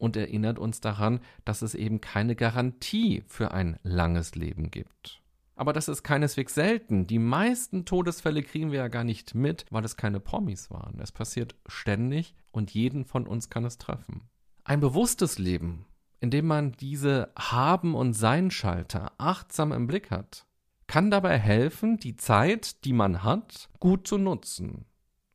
und 0.00 0.16
erinnert 0.16 0.58
uns 0.58 0.80
daran, 0.80 1.20
dass 1.44 1.62
es 1.62 1.74
eben 1.74 2.00
keine 2.00 2.34
Garantie 2.34 3.22
für 3.26 3.52
ein 3.52 3.78
langes 3.82 4.34
Leben 4.34 4.70
gibt. 4.70 5.20
Aber 5.54 5.74
das 5.74 5.88
ist 5.88 6.02
keineswegs 6.02 6.54
selten. 6.54 7.06
Die 7.06 7.18
meisten 7.18 7.84
Todesfälle 7.84 8.42
kriegen 8.42 8.72
wir 8.72 8.78
ja 8.78 8.88
gar 8.88 9.04
nicht 9.04 9.34
mit, 9.34 9.66
weil 9.70 9.84
es 9.84 9.98
keine 9.98 10.18
Promis 10.18 10.70
waren. 10.70 10.98
Es 11.00 11.12
passiert 11.12 11.54
ständig 11.66 12.34
und 12.50 12.72
jeden 12.72 13.04
von 13.04 13.26
uns 13.26 13.50
kann 13.50 13.66
es 13.66 13.76
treffen. 13.76 14.22
Ein 14.64 14.80
bewusstes 14.80 15.38
Leben, 15.38 15.84
in 16.18 16.30
dem 16.30 16.46
man 16.46 16.72
diese 16.72 17.30
Haben- 17.38 17.94
und 17.94 18.14
Sein-Schalter 18.14 19.12
achtsam 19.18 19.72
im 19.72 19.86
Blick 19.86 20.10
hat, 20.10 20.46
kann 20.86 21.10
dabei 21.10 21.38
helfen, 21.38 21.98
die 21.98 22.16
Zeit, 22.16 22.84
die 22.86 22.94
man 22.94 23.22
hat, 23.22 23.68
gut 23.78 24.06
zu 24.06 24.16
nutzen, 24.16 24.86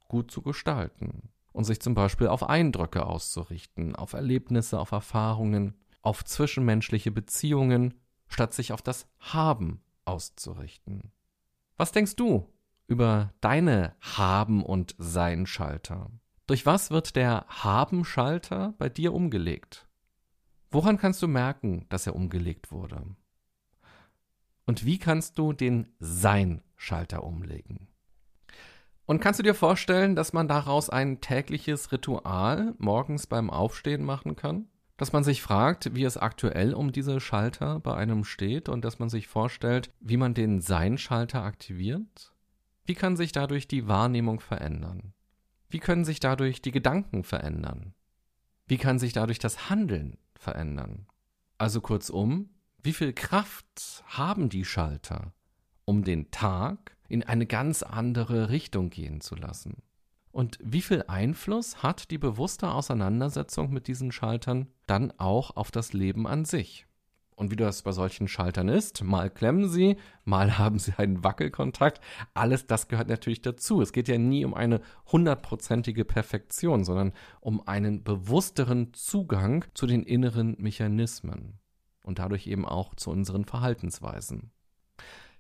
gut 0.08 0.32
zu 0.32 0.42
gestalten 0.42 1.30
und 1.56 1.64
sich 1.64 1.80
zum 1.80 1.94
Beispiel 1.94 2.28
auf 2.28 2.44
Eindrücke 2.44 3.06
auszurichten, 3.06 3.96
auf 3.96 4.12
Erlebnisse, 4.12 4.78
auf 4.78 4.92
Erfahrungen, 4.92 5.74
auf 6.02 6.26
zwischenmenschliche 6.26 7.12
Beziehungen, 7.12 7.94
statt 8.28 8.54
sich 8.54 8.74
auf 8.74 8.82
das 8.82 9.08
Haben 9.20 9.82
auszurichten. 10.04 11.14
Was 11.78 11.94
denkst 11.94 12.18
du 12.18 12.54
über 12.88 13.34
deine 13.40 13.96
Haben- 14.02 14.66
und 14.66 14.96
Sein-Schalter? 14.98 16.12
Durch 16.46 16.66
was 16.66 16.92
wird 16.92 17.16
der 17.16 17.46
Haben-Schalter 17.48 18.74
bei 18.78 18.90
dir 18.90 19.14
umgelegt? 19.14 19.88
Woran 20.72 20.98
kannst 20.98 21.22
du 21.22 21.28
merken, 21.30 21.86
dass 21.88 22.06
er 22.06 22.18
umgelegt 22.18 22.74
wurde? 22.74 23.16
Und 24.66 24.86
wie 24.86 25.00
kannst 25.00 25.38
du 25.38 25.54
den 25.54 25.88
Sein-Schalter 26.00 27.24
umlegen? 27.24 27.88
Und 29.06 29.20
kannst 29.20 29.40
du 29.40 29.44
dir 29.44 29.54
vorstellen, 29.54 30.16
dass 30.16 30.34
man 30.34 30.48
daraus 30.48 30.90
ein 30.90 31.22
tägliches 31.22 31.92
Ritual 31.92 32.74
morgens 32.80 33.28
beim 33.28 33.50
Aufstehen 33.50 34.04
machen 34.04 34.36
kann? 34.36 34.68
Dass 34.98 35.14
man 35.14 35.24
sich 35.24 35.42
fragt, 35.42 35.94
wie 35.94 36.06
es 36.06 36.18
aktuell 36.18 36.74
um 36.74 36.92
diese 36.92 37.20
Schalter 37.20 37.80
bei 37.80 37.96
einem 37.96 38.24
steht 38.24 38.70
und 38.70 38.84
dass 38.84 38.98
man 38.98 39.10
sich 39.10 39.28
vorstellt, 39.28 39.92
wie 40.00 40.18
man 40.18 40.34
den 40.34 40.62
Sein-Schalter 40.62 41.44
aktiviert? 41.44 42.34
Wie 42.86 42.96
kann 42.96 43.18
sich 43.18 43.32
dadurch 43.32 43.68
die 43.68 43.88
Wahrnehmung 43.88 44.40
verändern? 44.40 45.14
Wie 45.70 45.80
können 45.80 46.06
sich 46.06 46.20
dadurch 46.20 46.62
die 46.62 46.72
Gedanken 46.72 47.24
verändern? 47.24 47.94
Wie 48.68 48.78
kann 48.78 48.98
sich 48.98 49.14
dadurch 49.14 49.40
das 49.40 49.70
Handeln 49.70 50.18
verändern? 50.40 51.08
Also 51.58 51.82
kurzum, 51.82 52.50
wie 52.82 52.94
viel 52.94 53.14
Kraft 53.14 54.04
haben 54.06 54.50
die 54.50 54.66
Schalter, 54.66 55.34
um 55.84 56.04
den 56.04 56.32
Tag 56.32 56.95
in 57.08 57.24
eine 57.24 57.46
ganz 57.46 57.84
andere 57.84 58.50
Richtung 58.50 58.90
gehen 58.90 59.22
zu 59.22 59.36
lassen? 59.36 59.84
Und 60.32 60.60
wie 60.62 60.82
viel 60.82 61.04
Einfluss 61.08 61.82
hat 61.82 62.12
die 62.12 62.18
bewusste 62.18 62.70
Auseinandersetzung 62.70 63.72
mit 63.72 63.88
diesen 63.88 64.12
Schaltern 64.12 64.68
dann 64.86 65.14
auch 65.18 65.56
auf 65.56 65.72
das 65.72 65.94
Leben 65.94 66.28
an 66.28 66.44
sich? 66.44 66.86
Und 67.36 67.52
wie 67.52 67.58
das 67.58 67.82
bei 67.84 67.92
solchen 67.92 68.28
Schaltern 68.28 68.70
ist, 68.70 69.04
mal 69.04 69.30
klemmen 69.30 69.70
sie, 69.70 69.98
mal 70.24 70.58
haben 70.58 70.80
sie 70.80 70.94
einen 70.98 71.24
Wackelkontakt. 71.24 72.02
Alles 72.34 72.68
das 72.68 72.88
gehört 72.88 73.10
natürlich 73.10 73.42
dazu. 73.42 73.82
Es 73.82 73.92
geht 73.92 74.08
ja 74.08 74.18
nie 74.18 74.46
um 74.46 74.54
eine 74.54 74.82
hundertprozentige 75.12 76.06
Perfektion, 76.06 76.84
sondern 76.84 77.14
um 77.42 77.66
einen 77.68 78.04
bewussteren 78.04 78.94
Zugang 78.94 79.66
zu 79.74 79.86
den 79.86 80.04
inneren 80.04 80.56
Mechanismen 80.58 81.60
und 82.04 82.20
dadurch 82.20 82.48
eben 82.48 82.66
auch 82.66 82.96
zu 82.96 83.10
unseren 83.10 83.46
Verhaltensweisen. 83.46 84.52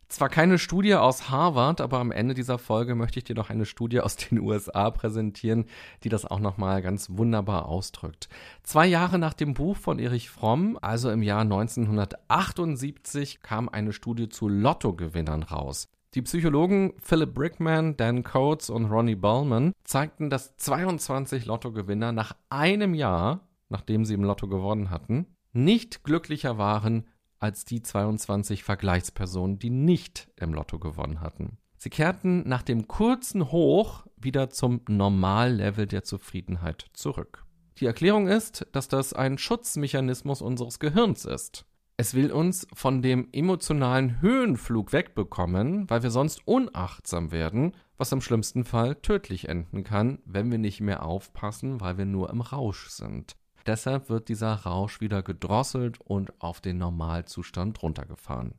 Zwar 0.07 0.29
keine 0.29 0.59
Studie 0.59 0.95
aus 0.95 1.29
Harvard, 1.29 1.81
aber 1.81 1.99
am 1.99 2.11
Ende 2.11 2.35
dieser 2.35 2.59
Folge 2.59 2.93
möchte 2.93 3.17
ich 3.17 3.23
dir 3.23 3.35
noch 3.35 3.49
eine 3.49 3.65
Studie 3.65 4.01
aus 4.01 4.15
den 4.15 4.39
USA 4.45 4.91
präsentieren, 4.91 5.65
die 6.03 6.09
das 6.09 6.25
auch 6.25 6.39
nochmal 6.39 6.81
ganz 6.81 7.09
wunderbar 7.11 7.65
ausdrückt. 7.65 8.29
Zwei 8.63 8.85
Jahre 8.85 9.17
nach 9.17 9.33
dem 9.33 9.55
Buch 9.55 9.77
von 9.77 9.97
Erich 9.97 10.29
Fromm, 10.29 10.77
also 10.81 11.09
im 11.09 11.23
Jahr 11.23 11.41
1978, 11.41 13.41
kam 13.41 13.67
eine 13.67 13.93
Studie 13.93 14.29
zu 14.29 14.47
Lottogewinnern 14.47 15.43
raus. 15.43 15.87
Die 16.13 16.21
Psychologen 16.21 16.93
Philip 17.01 17.33
Brickman, 17.33 17.97
Dan 17.97 18.23
Coates 18.23 18.69
und 18.69 18.85
Ronnie 18.85 19.15
Ballman 19.15 19.73
zeigten, 19.83 20.29
dass 20.29 20.55
22 20.55 21.45
Lottogewinner 21.45 22.11
nach 22.11 22.35
einem 22.49 22.93
Jahr, 22.93 23.41
nachdem 23.69 24.05
sie 24.05 24.13
im 24.13 24.23
Lotto 24.23 24.47
gewonnen 24.47 24.91
hatten, 24.91 25.25
nicht 25.51 26.03
glücklicher 26.03 26.57
waren 26.57 27.05
als 27.39 27.65
die 27.65 27.81
22 27.81 28.63
Vergleichspersonen, 28.63 29.59
die 29.59 29.69
nicht 29.69 30.29
im 30.37 30.53
Lotto 30.53 30.79
gewonnen 30.79 31.21
hatten. 31.21 31.57
Sie 31.77 31.89
kehrten 31.89 32.47
nach 32.47 32.63
dem 32.63 32.87
kurzen 32.87 33.51
Hoch 33.51 34.05
wieder 34.17 34.49
zum 34.49 34.81
Normallevel 34.87 35.85
der 35.85 36.03
Zufriedenheit 36.03 36.87
zurück. 36.93 37.45
Die 37.77 37.85
Erklärung 37.85 38.27
ist, 38.27 38.65
dass 38.71 38.87
das 38.87 39.13
ein 39.13 39.37
Schutzmechanismus 39.37 40.41
unseres 40.41 40.79
Gehirns 40.79 41.25
ist. 41.25 41.65
Es 41.97 42.13
will 42.13 42.31
uns 42.31 42.67
von 42.73 43.01
dem 43.01 43.29
emotionalen 43.31 44.19
Höhenflug 44.21 44.91
wegbekommen, 44.91 45.89
weil 45.89 46.03
wir 46.03 46.11
sonst 46.11 46.45
unachtsam 46.45 47.31
werden, 47.31 47.73
was 47.97 48.11
im 48.11 48.19
schlimmsten 48.19 48.65
Fall 48.65 48.95
tödlich 48.95 49.47
enden 49.47 49.83
kann, 49.83 50.19
wenn 50.25 50.51
wir 50.51 50.57
nicht 50.57 50.81
mehr 50.81 51.03
aufpassen, 51.03 51.79
weil 51.79 51.97
wir 51.97 52.05
nur 52.05 52.29
im 52.29 52.41
Rausch 52.41 52.89
sind. 52.89 53.37
Deshalb 53.65 54.09
wird 54.09 54.29
dieser 54.29 54.53
Rausch 54.53 55.01
wieder 55.01 55.23
gedrosselt 55.23 55.99
und 56.01 56.39
auf 56.41 56.61
den 56.61 56.77
Normalzustand 56.77 57.81
runtergefahren. 57.81 58.53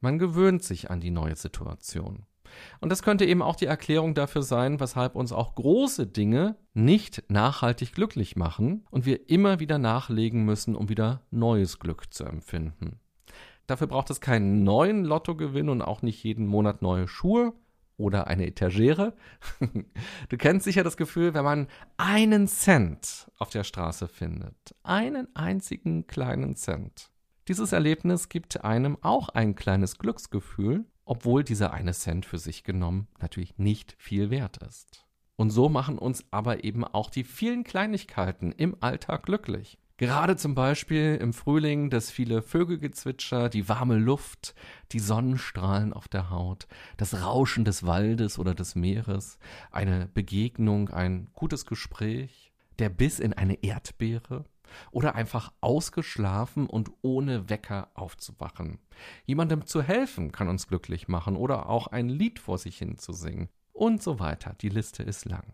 Man 0.00 0.18
gewöhnt 0.18 0.62
sich 0.62 0.90
an 0.90 1.00
die 1.00 1.10
neue 1.10 1.36
Situation. 1.36 2.24
Und 2.80 2.90
das 2.90 3.02
könnte 3.02 3.24
eben 3.24 3.42
auch 3.42 3.56
die 3.56 3.66
Erklärung 3.66 4.14
dafür 4.14 4.42
sein, 4.42 4.80
weshalb 4.80 5.14
uns 5.14 5.32
auch 5.32 5.54
große 5.54 6.06
Dinge 6.06 6.56
nicht 6.74 7.22
nachhaltig 7.28 7.92
glücklich 7.92 8.34
machen 8.34 8.84
und 8.90 9.06
wir 9.06 9.28
immer 9.28 9.60
wieder 9.60 9.78
nachlegen 9.78 10.44
müssen, 10.44 10.74
um 10.74 10.88
wieder 10.88 11.22
neues 11.30 11.78
Glück 11.78 12.12
zu 12.12 12.24
empfinden. 12.24 12.98
Dafür 13.66 13.86
braucht 13.86 14.10
es 14.10 14.20
keinen 14.20 14.64
neuen 14.64 15.04
Lottogewinn 15.04 15.68
und 15.68 15.82
auch 15.82 16.02
nicht 16.02 16.24
jeden 16.24 16.46
Monat 16.46 16.82
neue 16.82 17.06
Schuhe, 17.06 17.52
oder 18.00 18.26
eine 18.26 18.46
Etagere. 18.46 19.14
du 20.28 20.36
kennst 20.36 20.64
sicher 20.64 20.82
das 20.82 20.96
Gefühl, 20.96 21.34
wenn 21.34 21.44
man 21.44 21.68
einen 21.98 22.48
Cent 22.48 23.30
auf 23.38 23.50
der 23.50 23.62
Straße 23.62 24.08
findet. 24.08 24.74
Einen 24.82 25.28
einzigen 25.36 26.06
kleinen 26.06 26.56
Cent. 26.56 27.10
Dieses 27.46 27.72
Erlebnis 27.72 28.28
gibt 28.28 28.64
einem 28.64 28.96
auch 29.02 29.28
ein 29.28 29.54
kleines 29.54 29.98
Glücksgefühl, 29.98 30.84
obwohl 31.04 31.44
dieser 31.44 31.72
eine 31.72 31.92
Cent 31.92 32.26
für 32.26 32.38
sich 32.38 32.64
genommen 32.64 33.08
natürlich 33.20 33.58
nicht 33.58 33.94
viel 33.98 34.30
wert 34.30 34.58
ist. 34.58 35.06
Und 35.36 35.50
so 35.50 35.68
machen 35.68 35.98
uns 35.98 36.24
aber 36.30 36.64
eben 36.64 36.84
auch 36.84 37.10
die 37.10 37.24
vielen 37.24 37.64
Kleinigkeiten 37.64 38.52
im 38.52 38.76
Alltag 38.80 39.24
glücklich. 39.24 39.78
Gerade 40.00 40.36
zum 40.36 40.54
Beispiel 40.54 41.18
im 41.20 41.34
Frühling 41.34 41.90
das 41.90 42.10
viele 42.10 42.40
Vögelgezwitscher, 42.40 43.50
die 43.50 43.68
warme 43.68 43.96
Luft, 43.98 44.54
die 44.92 44.98
Sonnenstrahlen 44.98 45.92
auf 45.92 46.08
der 46.08 46.30
Haut, 46.30 46.68
das 46.96 47.22
Rauschen 47.22 47.66
des 47.66 47.84
Waldes 47.84 48.38
oder 48.38 48.54
des 48.54 48.74
Meeres, 48.74 49.38
eine 49.70 50.08
Begegnung, 50.14 50.88
ein 50.88 51.28
gutes 51.34 51.66
Gespräch, 51.66 52.50
der 52.78 52.88
Biss 52.88 53.20
in 53.20 53.34
eine 53.34 53.62
Erdbeere 53.62 54.46
oder 54.90 55.16
einfach 55.16 55.52
ausgeschlafen 55.60 56.66
und 56.66 56.90
ohne 57.02 57.50
Wecker 57.50 57.90
aufzuwachen. 57.92 58.78
Jemandem 59.26 59.66
zu 59.66 59.82
helfen 59.82 60.32
kann 60.32 60.48
uns 60.48 60.66
glücklich 60.66 61.08
machen 61.08 61.36
oder 61.36 61.68
auch 61.68 61.88
ein 61.88 62.08
Lied 62.08 62.38
vor 62.38 62.56
sich 62.56 62.78
hin 62.78 62.96
zu 62.96 63.12
singen 63.12 63.50
und 63.74 64.02
so 64.02 64.18
weiter. 64.18 64.54
Die 64.62 64.70
Liste 64.70 65.02
ist 65.02 65.26
lang. 65.26 65.52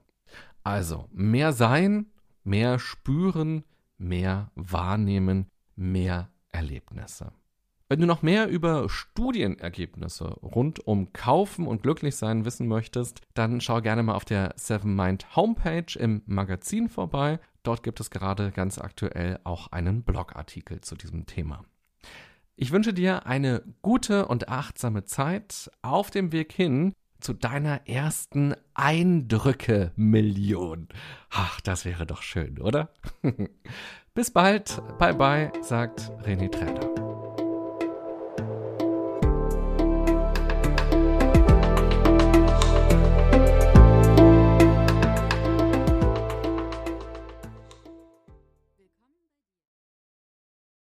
Also 0.62 1.08
mehr 1.10 1.52
sein, 1.52 2.12
mehr 2.44 2.78
spüren, 2.78 3.64
mehr 3.98 4.50
wahrnehmen, 4.54 5.46
mehr 5.74 6.30
Erlebnisse. 6.50 7.32
Wenn 7.88 8.00
du 8.00 8.06
noch 8.06 8.22
mehr 8.22 8.48
über 8.48 8.88
Studienergebnisse 8.88 10.24
rund 10.24 10.84
um 10.84 11.12
Kaufen 11.12 11.68
und 11.68 11.84
Glücklichsein 11.84 12.44
wissen 12.44 12.66
möchtest, 12.66 13.20
dann 13.34 13.60
schau 13.60 13.80
gerne 13.80 14.02
mal 14.02 14.16
auf 14.16 14.24
der 14.24 14.54
Seven 14.56 14.96
Mind 14.96 15.36
Homepage 15.36 15.96
im 15.96 16.22
Magazin 16.26 16.88
vorbei. 16.88 17.38
Dort 17.62 17.84
gibt 17.84 18.00
es 18.00 18.10
gerade 18.10 18.50
ganz 18.50 18.78
aktuell 18.78 19.38
auch 19.44 19.70
einen 19.70 20.02
Blogartikel 20.02 20.80
zu 20.80 20.96
diesem 20.96 21.26
Thema. 21.26 21.64
Ich 22.56 22.72
wünsche 22.72 22.92
dir 22.92 23.26
eine 23.26 23.62
gute 23.82 24.26
und 24.26 24.48
achtsame 24.48 25.04
Zeit 25.04 25.70
auf 25.82 26.10
dem 26.10 26.32
Weg 26.32 26.52
hin 26.52 26.92
zu 27.20 27.32
deiner 27.32 27.88
ersten 27.88 28.54
Eindrücke-Million. 28.74 30.88
Ach, 31.30 31.60
das 31.60 31.84
wäre 31.84 32.06
doch 32.06 32.22
schön, 32.22 32.60
oder? 32.60 32.90
Bis 34.14 34.30
bald. 34.30 34.80
Bye 34.98 35.14
bye, 35.14 35.52
sagt 35.62 36.12
René 36.24 36.50
Träder. 36.50 36.95